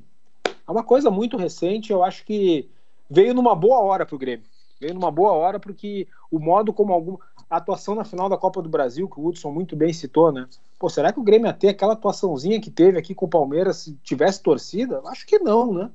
[0.67, 2.69] é uma coisa muito recente, eu acho que
[3.09, 4.45] veio numa boa hora para o Grêmio.
[4.79, 8.63] Veio numa boa hora porque o modo como alguma a atuação na final da Copa
[8.63, 10.47] do Brasil, que o Hudson muito bem citou, né?
[10.79, 13.77] Pô, será que o Grêmio ia ter aquela atuaçãozinha que teve aqui com o Palmeiras
[13.77, 15.01] se tivesse torcida?
[15.05, 15.91] Acho que não, né?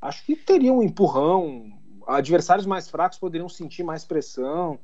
[0.00, 1.72] Acho que teria um empurrão,
[2.06, 4.78] adversários mais fracos poderiam sentir mais pressão,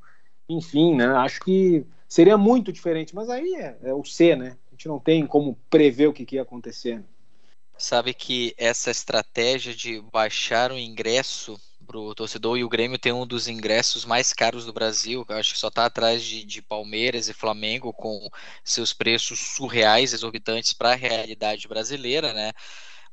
[0.49, 1.05] enfim, né?
[1.05, 4.57] Acho que seria muito diferente, mas aí é, é o C, né?
[4.69, 6.97] A gente não tem como prever o que, que ia acontecer.
[6.97, 7.05] Né?
[7.77, 13.13] Sabe que essa estratégia de baixar o ingresso para o torcedor e o Grêmio tem
[13.13, 16.61] um dos ingressos mais caros do Brasil, eu acho que só está atrás de, de,
[16.61, 18.29] Palmeiras e Flamengo com
[18.63, 22.51] seus preços surreais, exorbitantes para a realidade brasileira, né?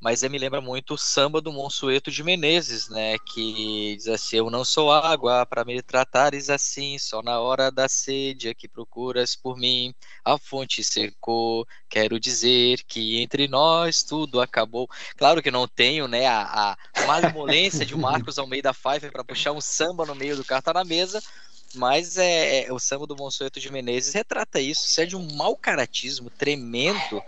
[0.05, 3.17] Mas me lembra muito o samba do Monsueto de Menezes, né?
[3.19, 7.89] Que diz assim: Eu não sou água para me tratares assim, só na hora da
[7.89, 9.95] sede é que procuras por mim.
[10.23, 14.87] A fonte secou, quero dizer que entre nós tudo acabou.
[15.17, 19.61] Claro que não tenho, né, a, a malemolência de Marcos Almeida Pfeiffer para puxar um
[19.61, 21.23] samba no meio do carta na mesa,
[21.75, 24.87] mas é, é, o samba do Monsueto de Menezes retrata isso.
[24.87, 27.23] Isso é de um mau caratismo tremendo,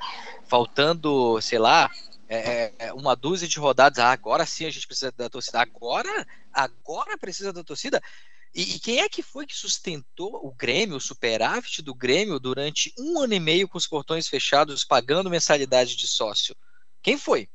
[0.47, 1.91] faltando, sei lá,
[2.29, 3.99] é, é, é, uma dúzia de rodadas.
[3.99, 5.61] Ah, agora sim a gente precisa da torcida.
[5.61, 8.01] Agora, agora precisa da torcida.
[8.55, 12.93] E, e, quem é que foi que sustentou o Grêmio, o superávit do Grêmio, durante
[12.99, 16.57] um ano e meio com os portões fechados, pagando mensalidade de sócio?
[17.03, 17.49] Quem foi?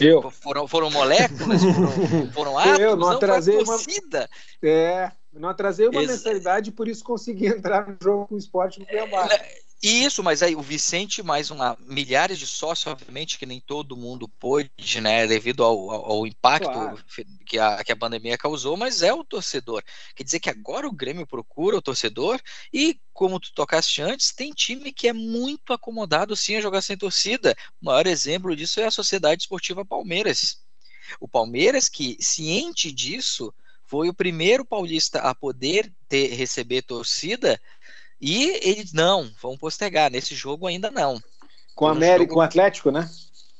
[0.00, 0.28] Eu.
[0.30, 1.62] Foram, foram moléculas?
[1.62, 2.80] Foram, foram átomos?
[2.80, 4.28] Eu não atrasei não, torcida.
[4.60, 4.70] Uma...
[4.70, 8.80] É, não atrasei uma Ex mensalidade, por isso consegui entrar no jogo com o esporte
[8.80, 9.28] no Cuiabá.
[9.32, 13.96] É, isso, mas aí o Vicente, mais uma, milhares de sócios, obviamente que nem todo
[13.96, 14.70] mundo pôde,
[15.00, 17.04] né, devido ao, ao, ao impacto claro.
[17.44, 19.82] que, a, que a pandemia causou, mas é o torcedor.
[20.14, 22.40] Quer dizer que agora o Grêmio procura o torcedor
[22.72, 26.96] e, como tu tocaste antes, tem time que é muito acomodado sim a jogar sem
[26.96, 27.54] torcida.
[27.80, 30.62] O maior exemplo disso é a Sociedade Esportiva Palmeiras.
[31.20, 33.52] O Palmeiras, que ciente disso,
[33.86, 37.60] foi o primeiro paulista a poder ter, receber torcida
[38.20, 40.10] e eles não, vão postergar.
[40.10, 41.20] Nesse jogo ainda não.
[41.74, 43.08] Com o América, com o Atlético, né?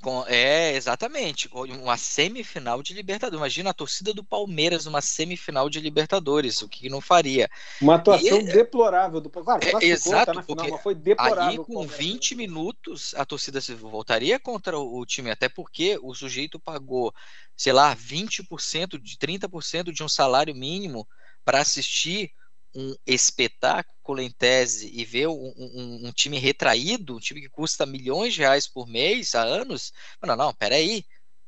[0.05, 1.49] Com, é, exatamente.
[1.51, 3.39] Uma semifinal de Libertadores.
[3.39, 7.49] Imagina a torcida do Palmeiras numa semifinal de Libertadores, o que não faria.
[7.81, 9.71] Uma atuação e, deplorável do Palmeiras.
[9.71, 11.65] Claro, é, exato, tá porque final, foi deplorável.
[11.67, 16.61] Aí, com 20 minutos, a torcida se voltaria contra o time, até porque o sujeito
[16.61, 17.11] pagou,
[17.57, 21.09] sei lá, 20%, de 30% de um salário mínimo
[21.47, 22.31] para assistir
[22.75, 27.87] um espetáculo em tese e ver um, um, um, time retraído, um time que custa
[27.87, 31.05] milhões de reais por mês há anos, não, não, peraí.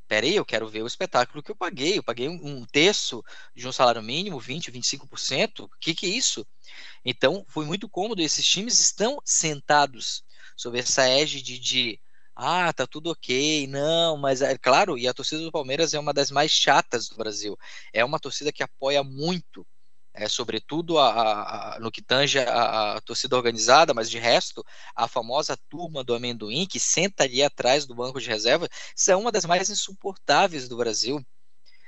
[0.08, 1.98] peraí, eu quero ver o espetáculo que eu paguei.
[1.98, 3.22] Eu paguei um terço
[3.54, 5.64] de um salário mínimo, 20%, 25%.
[5.64, 6.46] O que, que é isso?
[7.04, 8.22] Então, foi muito cômodo.
[8.22, 10.24] Esses times estão sentados
[10.56, 12.00] sob essa égide de
[12.36, 16.12] ah, tá tudo ok, não, mas é claro, e a torcida do Palmeiras é uma
[16.12, 17.58] das mais chatas do Brasil.
[17.94, 19.66] É uma torcida que apoia muito
[20.16, 24.64] é, sobretudo a, a, a, no que tange a, torcida organizada, mas de resto,
[24.94, 29.16] a famosa turma do amendoim que senta ali atrás do banco de reserva, isso é
[29.16, 31.24] uma das mais insuportáveis do Brasil.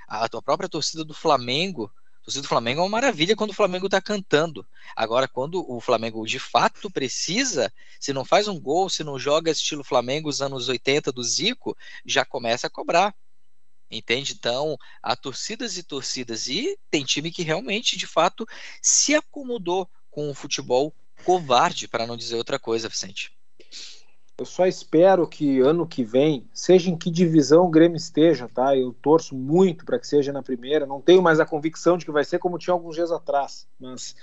[0.06, 3.54] A, tua própria torcida do Flamengo, a torcida do Flamengo é uma maravilha quando o
[3.54, 4.66] Flamengo está cantando.
[4.94, 9.50] Agora, quando o Flamengo de fato precisa, se não faz um gol, se não joga
[9.50, 11.74] estilo Flamengo os anos 80 do Zico,
[12.04, 13.14] já começa a cobrar.
[13.90, 14.34] Entende?
[14.38, 18.46] Então, há torcidas e torcidas, e tem time que realmente, de fato,
[18.82, 20.92] se acomodou com o futebol
[21.24, 23.32] covarde, para não dizer outra coisa, Vicente.
[24.38, 28.76] Eu só espero que ano que vem, seja em que divisão o Grêmio esteja, tá?
[28.76, 30.86] Eu torço muito para que seja na primeira.
[30.86, 34.14] Não tenho mais a convicção de que vai ser como tinha alguns dias atrás, mas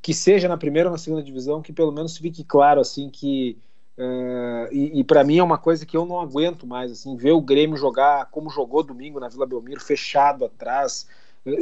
[0.00, 3.58] que seja na primeira ou na segunda divisão, que pelo menos fique claro assim que
[3.98, 7.32] Uh, e, e para mim é uma coisa que eu não aguento mais, assim, ver
[7.32, 11.06] o Grêmio jogar como jogou domingo na Vila Belmiro, fechado atrás,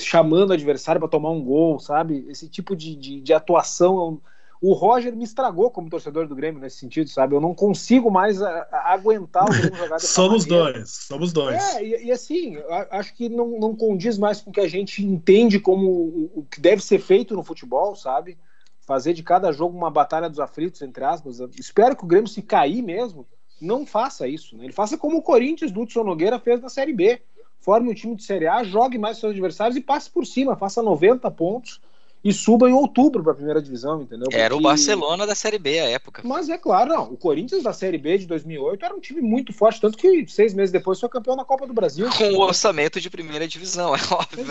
[0.00, 2.26] chamando o adversário para tomar um gol, sabe?
[2.28, 4.20] Esse tipo de, de, de atuação.
[4.60, 7.34] O Roger me estragou como torcedor do Grêmio nesse sentido, sabe?
[7.34, 10.72] Eu não consigo mais a, a aguentar o Grêmio jogar dessa Somos maneira.
[10.72, 11.62] dois, somos dois.
[11.76, 12.56] É, e, e assim,
[12.90, 16.46] acho que não, não condiz mais com o que a gente entende como o, o
[16.50, 18.38] que deve ser feito no futebol, sabe?
[18.86, 21.40] Fazer de cada jogo uma batalha dos aflitos, entre aspas.
[21.58, 23.26] espero que o Grêmio, se cair mesmo,
[23.60, 24.56] não faça isso.
[24.56, 24.64] Né?
[24.64, 27.20] Ele faça como o Corinthians do Hudson Nogueira fez na Série B.
[27.60, 30.82] Forme um time de Série A, jogue mais seus adversários e passe por cima, faça
[30.82, 31.80] 90 pontos
[32.22, 34.24] e suba em outubro para a primeira divisão, entendeu?
[34.24, 34.36] Porque...
[34.36, 36.22] Era o Barcelona da Série B à época.
[36.24, 37.12] Mas é claro, não.
[37.12, 40.54] O Corinthians da Série B de 2008 era um time muito forte, tanto que seis
[40.54, 42.08] meses depois foi campeão da Copa do Brasil.
[42.16, 44.46] Com o orçamento de primeira divisão, é óbvio.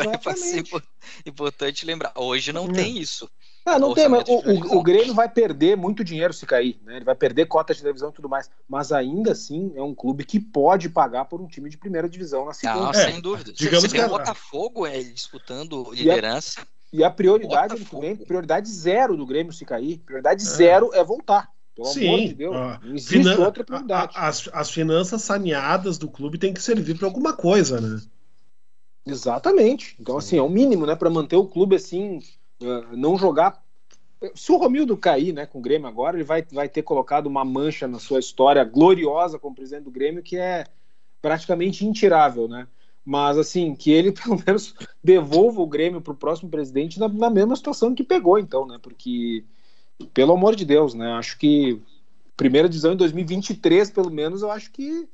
[1.26, 2.14] É importante lembrar.
[2.16, 2.74] Hoje não é.
[2.74, 3.28] tem isso.
[3.66, 6.98] Ah, não tem, mas o, o, o, Grêmio vai perder muito dinheiro se cair, né?
[6.98, 8.50] Ele vai perder cotas de televisão e tudo mais.
[8.68, 12.46] Mas ainda assim é um clube que pode pagar por um time de primeira divisão
[12.46, 12.80] na segunda.
[12.80, 13.54] Não, é, sem dúvida.
[13.54, 16.68] Digamos você que o Botafogo é disputando liderança.
[16.92, 20.46] E a, e a prioridade que vem, prioridade zero do Grêmio se cair, prioridade é.
[20.46, 21.50] zero é voltar.
[21.74, 22.56] Pelo Sim, amor de Deus.
[22.56, 23.38] Não existe finan...
[23.46, 24.14] outra prioridade.
[24.14, 28.02] As, as finanças saneadas do clube têm que servir para alguma coisa, né?
[29.06, 29.96] Exatamente.
[30.00, 30.96] Então, assim, é o mínimo, né?
[30.96, 32.20] Para manter o clube assim
[32.64, 33.62] ah, não jogar.
[34.36, 37.44] Se o Romildo cair né, com o Grêmio agora, ele vai, vai ter colocado uma
[37.44, 40.66] mancha na sua história gloriosa como presidente do Grêmio que é
[41.22, 42.68] praticamente intirável, né?
[43.06, 47.30] Mas assim, que ele pelo menos devolva o Grêmio para o próximo presidente na, na,
[47.30, 48.78] mesma situação que pegou, então, né?
[48.82, 49.44] Porque,
[50.14, 51.12] pelo amor de Deus, né?
[51.14, 51.82] Acho que
[52.36, 55.08] primeira divisão em 2023, pelo menos, eu acho que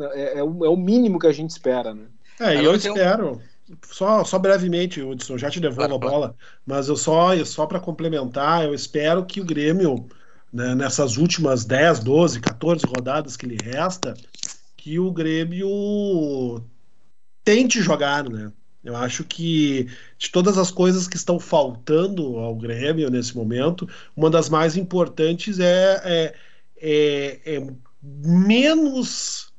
[0.00, 2.06] é, é, o, é o mínimo que a gente espera, né?
[2.40, 3.40] É, e eu espero.
[3.86, 6.36] Só, só brevemente, Hudson, já te devolvo claro, a bola,
[6.66, 10.08] mas eu só, só para complementar, eu espero que o Grêmio,
[10.52, 14.14] né, nessas últimas 10, 12, 14 rodadas que lhe resta,
[14.76, 16.62] que o Grêmio
[17.44, 18.52] tente jogar, né?
[18.84, 19.86] Eu acho que
[20.18, 25.60] de todas as coisas que estão faltando ao Grêmio nesse momento, uma das mais importantes
[25.60, 26.34] é, é,
[26.80, 27.66] é, é
[28.02, 29.51] menos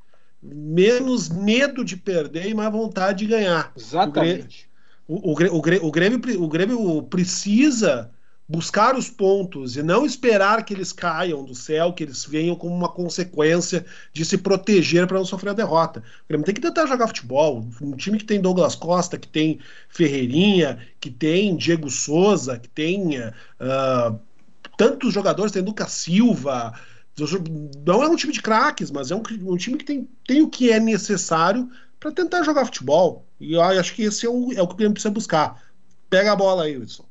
[0.43, 3.71] menos medo de perder e mais vontade de ganhar.
[3.77, 4.69] Exatamente.
[5.07, 8.11] O, o, o, o, Grêmio, o Grêmio precisa
[8.47, 12.75] buscar os pontos e não esperar que eles caiam do céu, que eles venham como
[12.75, 16.01] uma consequência de se proteger para não sofrer a derrota.
[16.01, 17.65] O Grêmio tem que tentar jogar futebol.
[17.81, 23.19] Um time que tem Douglas Costa, que tem Ferreirinha, que tem Diego Souza, que tem
[23.19, 24.19] uh,
[24.77, 26.73] tantos jogadores, tem Lucas Silva,
[27.85, 30.49] não é um time de craques, mas é um, um, time que tem, tem o
[30.49, 33.27] que é necessário para tentar jogar futebol.
[33.39, 35.63] E eu acho que esse é o, é o que o Grêmio precisa buscar.
[36.09, 37.05] Pega a bola aí, Wilson.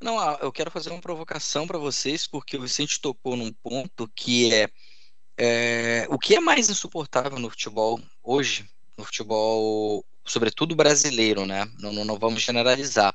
[0.00, 4.10] Não, ah, eu quero fazer uma provocação para vocês, porque o Vicente tocou num ponto
[4.14, 4.68] que é,
[5.38, 8.68] é, o que é mais insuportável no futebol hoje,
[8.98, 11.70] no futebol, sobretudo brasileiro, né?
[11.78, 13.14] Não, não, não vamos generalizar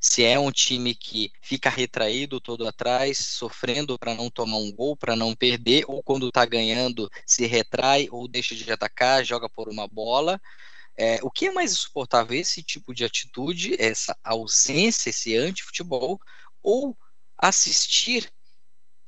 [0.00, 4.96] se é um time que fica retraído todo atrás, sofrendo para não tomar um gol,
[4.96, 9.68] para não perder, ou quando está ganhando se retrai ou deixa de atacar, joga por
[9.68, 10.40] uma bola.
[10.96, 12.38] É, o que é mais insuportável?
[12.38, 16.18] Esse tipo de atitude, essa ausência, esse anti-futebol,
[16.62, 16.96] ou
[17.36, 18.32] assistir,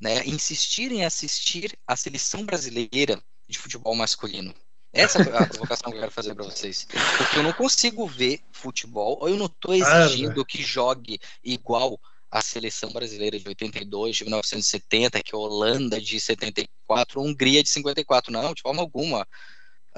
[0.01, 4.55] né, insistir em assistir a seleção brasileira de futebol masculino.
[4.93, 6.87] Essa é a provocação que eu quero fazer para vocês.
[7.17, 11.99] Porque eu não consigo ver futebol, ou eu não estou exigindo ah, que jogue igual
[12.31, 17.63] a seleção brasileira de 82, de 1970, que é a Holanda de 74, a Hungria
[17.63, 18.33] de 54.
[18.33, 19.27] Não, de forma alguma.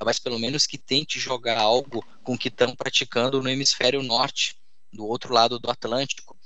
[0.05, 4.57] mas pelo menos que tente jogar algo com o que estão praticando no hemisfério norte,
[4.93, 6.37] do outro lado do Atlântico.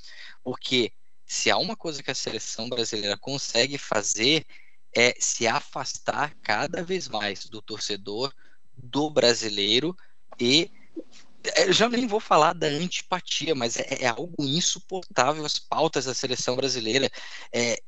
[0.42, 0.92] Porque
[1.26, 4.46] se há uma coisa que a seleção brasileira consegue fazer
[4.94, 8.32] é se afastar cada vez mais do torcedor,
[8.76, 9.96] do brasileiro
[10.40, 10.70] e
[11.56, 16.04] é, eu já nem vou falar da antipatia, mas é, é algo insuportável as pautas
[16.04, 17.10] da seleção brasileira.
[17.52, 17.80] É,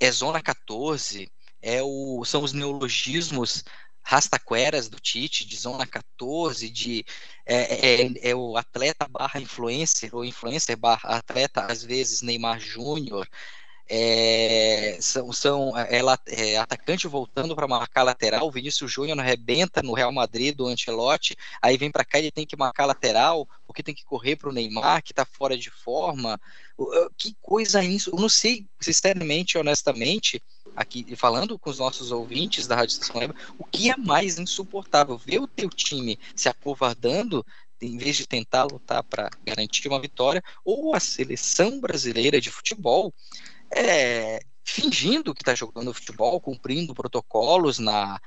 [0.00, 1.30] é zona 14,
[1.62, 3.64] é o, são os neologismos
[4.02, 7.04] rastaqueras do Tite, de zona 14, de
[7.44, 13.28] é, é, é, o atleta barra influencer, ou influencer barra atleta, às vezes Neymar Júnior,
[13.88, 19.94] é, são, são é, é, atacante voltando para marcar lateral, o Vinícius Júnior arrebenta no
[19.94, 23.94] Real Madrid do Ancelotti, aí vem para cá ele tem que marcar lateral, porque tem
[23.94, 26.40] que correr para o Neymar, que está fora de forma,
[27.16, 30.42] que coisa isso, eu não sei, sinceramente, honestamente,
[30.74, 35.16] aqui falando com os nossos ouvintes da Rádio Estação Web, o que é mais insuportável?
[35.16, 37.44] Ver o teu time se acovardando
[37.80, 43.12] em vez de tentar lutar para garantir uma vitória, ou a seleção brasileira de futebol
[43.70, 48.20] é, fingindo que está jogando futebol, cumprindo protocolos na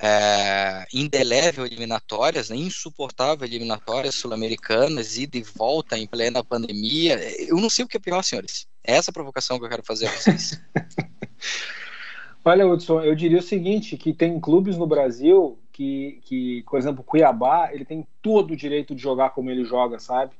[0.00, 7.18] é, indelével eliminatórias, né, insuportável eliminatórias sul-americanas, e volta em plena pandemia.
[7.40, 8.66] Eu não sei o que é pior, senhores.
[8.82, 10.60] É essa a provocação que eu quero fazer a vocês.
[12.44, 17.02] Olha, Hudson, eu diria o seguinte, que tem clubes no Brasil que, que, por exemplo,
[17.02, 20.34] Cuiabá, ele tem todo o direito de jogar como ele joga, sabe?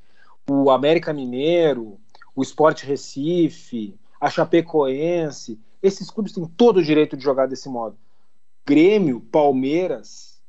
[0.49, 1.99] O América Mineiro,
[2.37, 7.97] o Sport Recife, a Chapecoense, esses clubes têm todo o direito de jogar desse modo.
[8.67, 10.41] Grêmio, Palmeiras,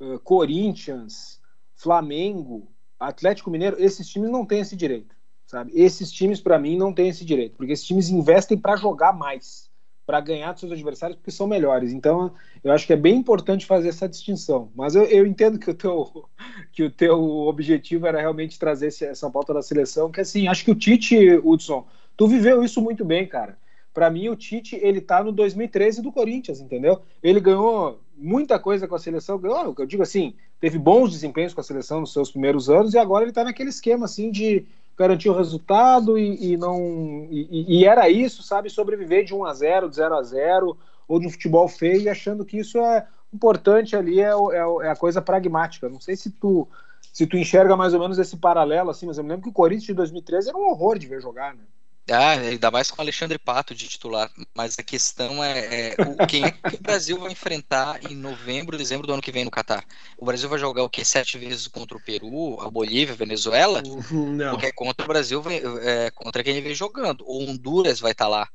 [0.00, 1.40] uh, Corinthians,
[1.76, 5.14] Flamengo, Atlético Mineiro, esses times não têm esse direito,
[5.46, 5.72] sabe?
[5.74, 9.70] Esses times para mim não têm esse direito, porque esses times investem para jogar mais,
[10.06, 11.92] para ganhar dos seus adversários porque são melhores.
[11.92, 12.34] Então,
[12.64, 14.70] eu acho que é bem importante fazer essa distinção.
[14.74, 16.28] Mas eu, eu entendo que o teu
[16.72, 20.70] que o teu objetivo era realmente trazer essa pauta da seleção, que assim, acho que
[20.70, 21.86] o Tite, Hudson,
[22.20, 23.56] tu viveu isso muito bem, cara.
[23.94, 27.00] Para mim, o Tite, ele tá no 2013 do Corinthians, entendeu?
[27.22, 31.62] Ele ganhou muita coisa com a seleção, ganhou, eu digo assim, teve bons desempenhos com
[31.62, 34.66] a seleção nos seus primeiros anos e agora ele tá naquele esquema assim de
[34.98, 39.54] garantir o resultado e, e não e, e, era isso, sabe, sobreviver de 1 a
[39.54, 40.76] 0, de 0 a 0
[41.08, 44.90] ou de um futebol feio e achando que isso é importante ali é, é, é
[44.90, 45.88] a coisa pragmática.
[45.88, 46.68] Não sei se tu
[47.14, 49.54] se tu enxerga mais ou menos esse paralelo assim, mas eu me lembro que o
[49.54, 51.62] Corinthians de 2013 era um horror de ver jogar, né?
[52.10, 54.30] Ah, ainda mais com o Alexandre Pato de titular.
[54.54, 58.76] Mas a questão é, é o, quem é que o Brasil vai enfrentar em novembro,
[58.76, 59.84] dezembro do ano que vem no Catar?
[60.18, 61.04] O Brasil vai jogar o quê?
[61.04, 63.82] Sete vezes contra o Peru, a Bolívia, a Venezuela?
[64.10, 64.50] Não.
[64.50, 65.42] Porque é contra o Brasil,
[65.82, 67.24] é, contra quem ele vem jogando.
[67.26, 68.48] O Honduras vai estar tá lá.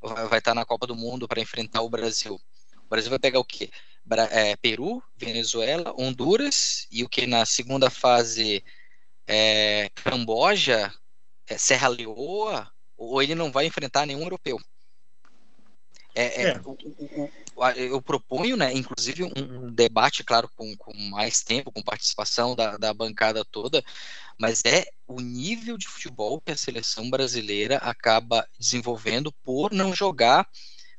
[0.00, 2.40] Vai estar tá na Copa do Mundo para enfrentar o Brasil.
[2.84, 3.70] O Brasil vai pegar o quê?
[4.30, 8.62] É, Peru, Venezuela, Honduras e o que na segunda fase
[9.26, 10.92] é, Camboja,
[11.48, 14.58] é, Serra Leoa, ou ele não vai enfrentar nenhum europeu.
[16.14, 16.60] É, é, é.
[17.76, 22.76] Eu proponho, né, inclusive, um, um debate, claro, com, com, mais tempo, com participação da,
[22.76, 23.82] da, bancada toda,
[24.38, 30.48] mas é o nível de futebol que a seleção brasileira acaba desenvolvendo por não jogar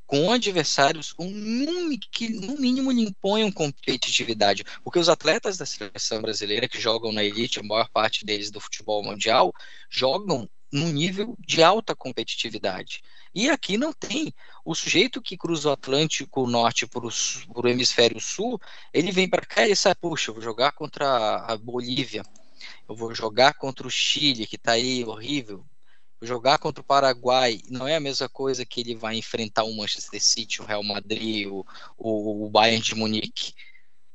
[0.06, 4.64] com adversários um, que, no mínimo, lhe imponham competitividade.
[4.84, 8.60] Porque os atletas da seleção brasileira que jogam na elite, a maior parte deles do
[8.60, 9.54] futebol mundial,
[9.90, 13.02] jogam num nível de alta competitividade.
[13.34, 14.34] E aqui não tem.
[14.64, 18.60] O sujeito que cruza o Atlântico Norte para o hemisfério sul,
[18.94, 22.24] ele vem para cá e sai, puxa, eu vou jogar contra a Bolívia,
[22.88, 25.66] eu vou jogar contra o Chile, que está aí horrível,
[26.26, 30.22] jogar contra o Paraguai não é a mesma coisa que ele vai enfrentar o Manchester
[30.24, 31.66] City, o Real Madrid, o,
[31.98, 33.54] o, o Bayern de Munique.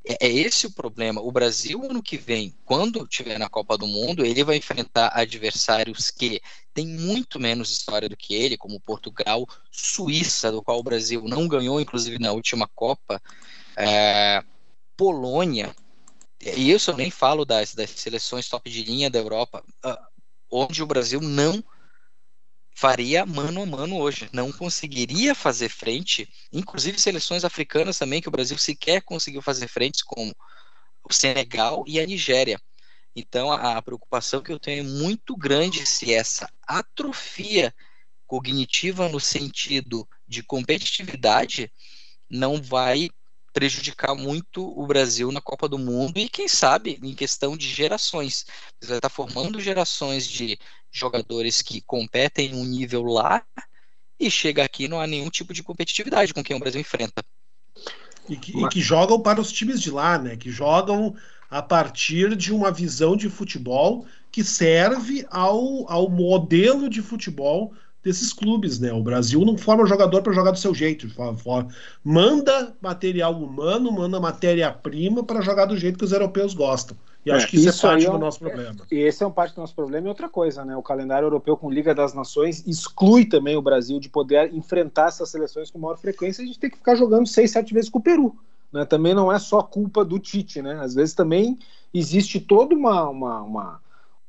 [0.06, 1.20] É, é, esse o problema.
[1.20, 6.10] O Brasil, ano que vem, quando estiver na Copa do Mundo, ele vai enfrentar adversários
[6.10, 6.40] que
[6.72, 11.46] têm muito menos história do que ele, como Portugal, Suíça, do qual o Brasil não
[11.46, 13.20] ganhou, inclusive na última Copa,
[13.76, 14.42] é,
[14.96, 15.74] Polônia.
[16.40, 20.08] E isso eu nem falo das, das seleções top de linha da Europa, ah,
[20.50, 21.62] onde o Brasil não
[22.80, 24.30] faria mano a mano hoje.
[24.32, 30.02] Não conseguiria fazer frente, inclusive seleções africanas também, que o Brasil sequer conseguiu fazer frente,
[30.02, 30.34] como
[31.04, 32.58] o Senegal e a Nigéria.
[33.14, 37.74] Então, a, a preocupação que eu tenho é muito grande se essa atrofia
[38.26, 41.70] cognitiva no sentido de competitividade
[42.30, 43.10] não vai
[43.52, 48.46] prejudicar muito o Brasil na Copa do Mundo e quem sabe em questão de gerações.
[48.80, 50.58] Você vai estar formando gerações de
[50.90, 53.44] jogadores que competem em um nível lá
[54.18, 57.24] e chega aqui não há nenhum tipo de competitividade com quem o Brasil enfrenta.
[58.28, 60.36] E que, e que jogam para os times de lá, né?
[60.36, 61.16] Que jogam
[61.48, 68.32] a partir de uma visão de futebol que serve ao, ao modelo de futebol desses
[68.32, 68.92] clubes, né?
[68.92, 71.06] O Brasil não forma jogador para jogar do seu jeito,
[72.02, 76.96] manda material humano, manda matéria-prima para jogar do jeito que os europeus gostam.
[77.24, 78.76] E é, acho que isso, isso é parte é um, do nosso problema.
[78.90, 80.74] E esse é um parte do nosso problema e outra coisa, né?
[80.76, 85.28] O calendário europeu com Liga das Nações exclui também o Brasil de poder enfrentar essas
[85.28, 86.42] seleções com maior frequência.
[86.42, 88.34] A gente tem que ficar jogando seis, sete vezes com o Peru.
[88.72, 88.86] Né?
[88.86, 90.78] Também não é só culpa do Tite, né?
[90.80, 91.58] Às vezes também
[91.92, 93.80] existe toda uma, uma, uma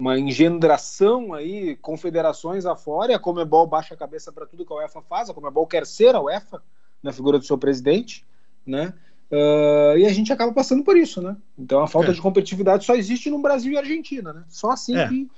[0.01, 4.77] uma engendração aí, confederações afora, e a Comebol baixa a cabeça para tudo que a
[4.77, 6.59] UEFA faz, a Comebol quer ser a UEFA,
[7.03, 8.25] na figura do seu presidente,
[8.65, 8.95] né?
[9.31, 11.37] Uh, e a gente acaba passando por isso, né?
[11.57, 12.13] Então a falta é.
[12.13, 14.43] de competitividade só existe no Brasil e Argentina, né?
[14.49, 15.07] Só assim é.
[15.07, 15.29] que.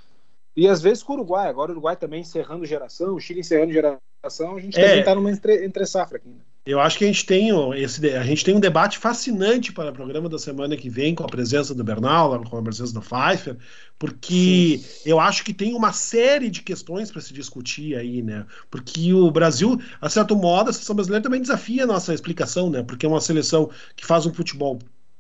[0.56, 3.74] E às vezes com o Uruguai, agora o Uruguai também encerrando geração, o Chile encerrando
[3.74, 4.82] geração, a gente é.
[4.82, 6.40] também está numa entre, entre safra aqui, né?
[6.66, 9.94] Eu acho que a gente tem esse, a gente tem um debate fascinante para o
[9.94, 13.58] programa da semana que vem, com a presença do Bernal, com a presença do Pfeiffer,
[14.00, 15.02] porque Sim.
[15.06, 18.46] eu acho que tem uma série de questões para se discutir aí, né?
[18.72, 22.82] Porque o Brasil, a certo modo, a seleção brasileira também desafia a nossa explicação, né?
[22.82, 24.80] Porque é uma seleção que faz um futebol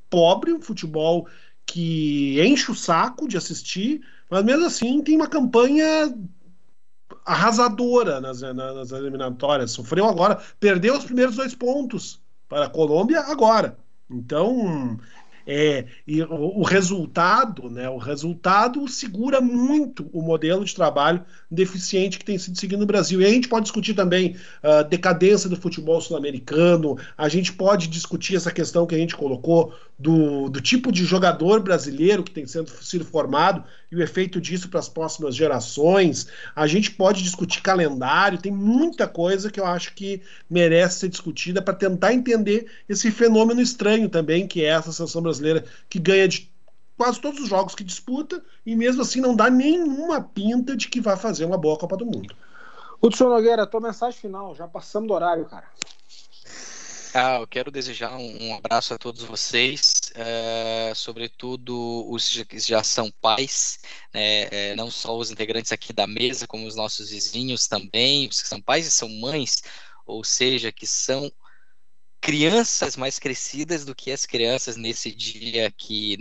[0.10, 1.28] pobre, um futebol
[1.66, 6.14] que enche o saco de assistir, mas mesmo assim tem uma campanha
[7.26, 9.71] arrasadora nas, nas eliminatórias.
[9.71, 13.78] Sofreu agora, perdeu os primeiros dois pontos para a Colômbia agora.
[14.09, 14.99] Então,
[15.45, 22.17] é, e o, o, resultado, né, o resultado segura muito o modelo de trabalho deficiente
[22.17, 23.21] que tem sido seguido no Brasil.
[23.21, 27.88] E a gente pode discutir também a uh, decadência do futebol sul-americano, a gente pode
[27.88, 32.46] discutir essa questão que a gente colocou do, do tipo de jogador brasileiro que tem
[32.46, 36.28] sendo, sido formado e o efeito disso para as próximas gerações.
[36.56, 41.62] A gente pode discutir calendário, tem muita coisa que eu acho que merece ser discutida
[41.62, 46.52] para tentar entender esse fenômeno estranho também, que é essa seleção brasileira que ganha de
[46.98, 51.02] quase todos os jogos que disputa e mesmo assim não dá nenhuma pinta de que
[51.02, 52.34] vai fazer uma boa Copa do Mundo.
[53.02, 55.66] Hudson Nogueira, tua mensagem final, já passamos do horário, cara.
[57.16, 63.11] Ah, eu quero desejar um, abraço a todos vocês, é, sobretudo os que já são
[63.22, 63.78] pais,
[64.11, 68.41] né, é, não só os integrantes aqui da mesa, como os nossos vizinhos também, os
[68.41, 69.61] que são pais e são mães,
[70.07, 71.32] ou seja, que são
[72.20, 76.18] crianças mais crescidas do que as crianças nesse dia que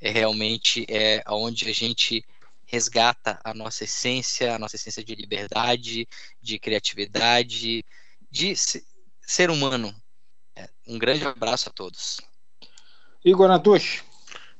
[0.00, 2.24] realmente é onde a gente
[2.64, 6.08] resgata a nossa essência, a nossa essência de liberdade,
[6.42, 7.84] de criatividade,
[8.28, 8.54] de
[9.22, 9.94] ser humano,
[10.86, 12.20] um grande abraço a todos.
[13.24, 14.04] Igor Natush.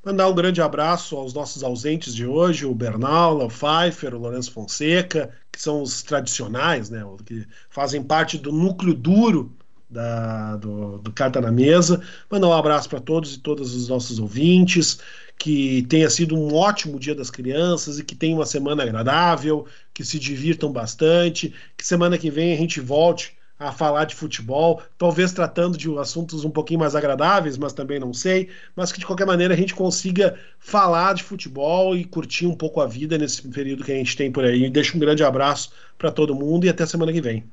[0.03, 4.51] Mandar um grande abraço aos nossos ausentes de hoje, o Bernal, o Pfeiffer, o Lourenço
[4.51, 9.53] Fonseca, que são os tradicionais, né, que fazem parte do núcleo duro
[9.89, 12.01] da, do, do Carta na Mesa.
[12.29, 14.99] Mandar um abraço para todos e todas os nossos ouvintes,
[15.37, 20.03] que tenha sido um ótimo Dia das Crianças e que tenham uma semana agradável, que
[20.03, 25.33] se divirtam bastante, que semana que vem a gente volte a falar de futebol, talvez
[25.33, 29.25] tratando de assuntos um pouquinho mais agradáveis, mas também não sei, mas que de qualquer
[29.25, 33.83] maneira a gente consiga falar de futebol e curtir um pouco a vida nesse período
[33.83, 34.69] que a gente tem por aí.
[34.69, 37.43] Deixo um grande abraço para todo mundo e até semana que vem.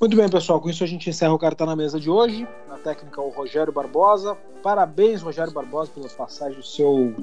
[0.00, 0.60] Muito bem, pessoal.
[0.60, 2.46] Com isso a gente encerra o Carta na Mesa de hoje.
[2.68, 4.36] Na técnica, o Rogério Barbosa.
[4.62, 7.14] Parabéns, Rogério Barbosa, pela passagem do seu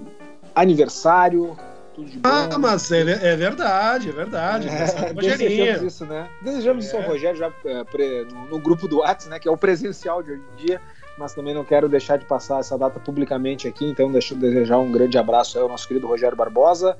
[0.53, 1.55] aniversário
[1.95, 2.29] tudo de bom.
[2.29, 4.67] Ah, mas é, é verdade, é verdade.
[4.67, 6.29] É, desejamos isso, né?
[6.41, 6.87] Desejamos é.
[6.87, 9.39] isso ao Rogério já é, no, no, grupo do WhatsApp, né?
[9.39, 10.81] Que é o presencial de hoje em dia.
[11.17, 14.77] Mas também não quero deixar de passar essa data publicamente aqui, então deixo eu desejar
[14.79, 16.97] um grande abraço ao nosso querido Rogério Barbosa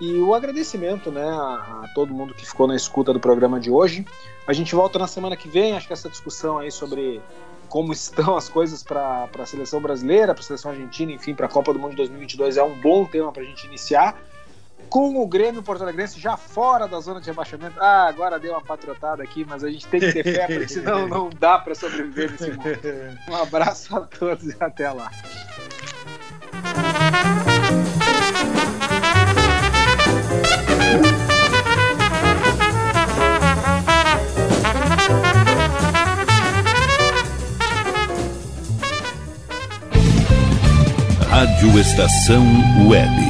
[0.00, 3.70] e o agradecimento né, a, a, todo mundo que ficou na escuta do programa de
[3.70, 4.06] hoje.
[4.46, 7.20] A gente volta na semana que vem, acho que essa discussão aí sobre
[7.68, 11.48] como estão as coisas para a seleção brasileira, para a seleção argentina, enfim, para a
[11.50, 14.18] Copa do Mundo de 2022 é um bom tema para a gente iniciar
[14.90, 17.80] com o Grêmio Porto Alegrense já fora da zona de rebaixamento.
[17.80, 21.06] Ah, agora deu uma patrotada aqui, mas a gente tem que ter fé, porque senão
[21.06, 22.60] não dá para sobreviver nesse mundo.
[23.30, 25.10] Um abraço a todos e até lá.
[41.28, 42.44] Rádio Estação
[42.88, 43.29] Web.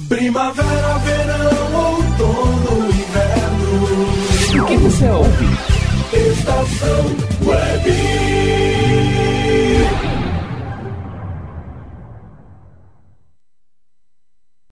[0.09, 4.09] Primavera, verão, outono, inverno.
[4.61, 5.47] O que você ouve?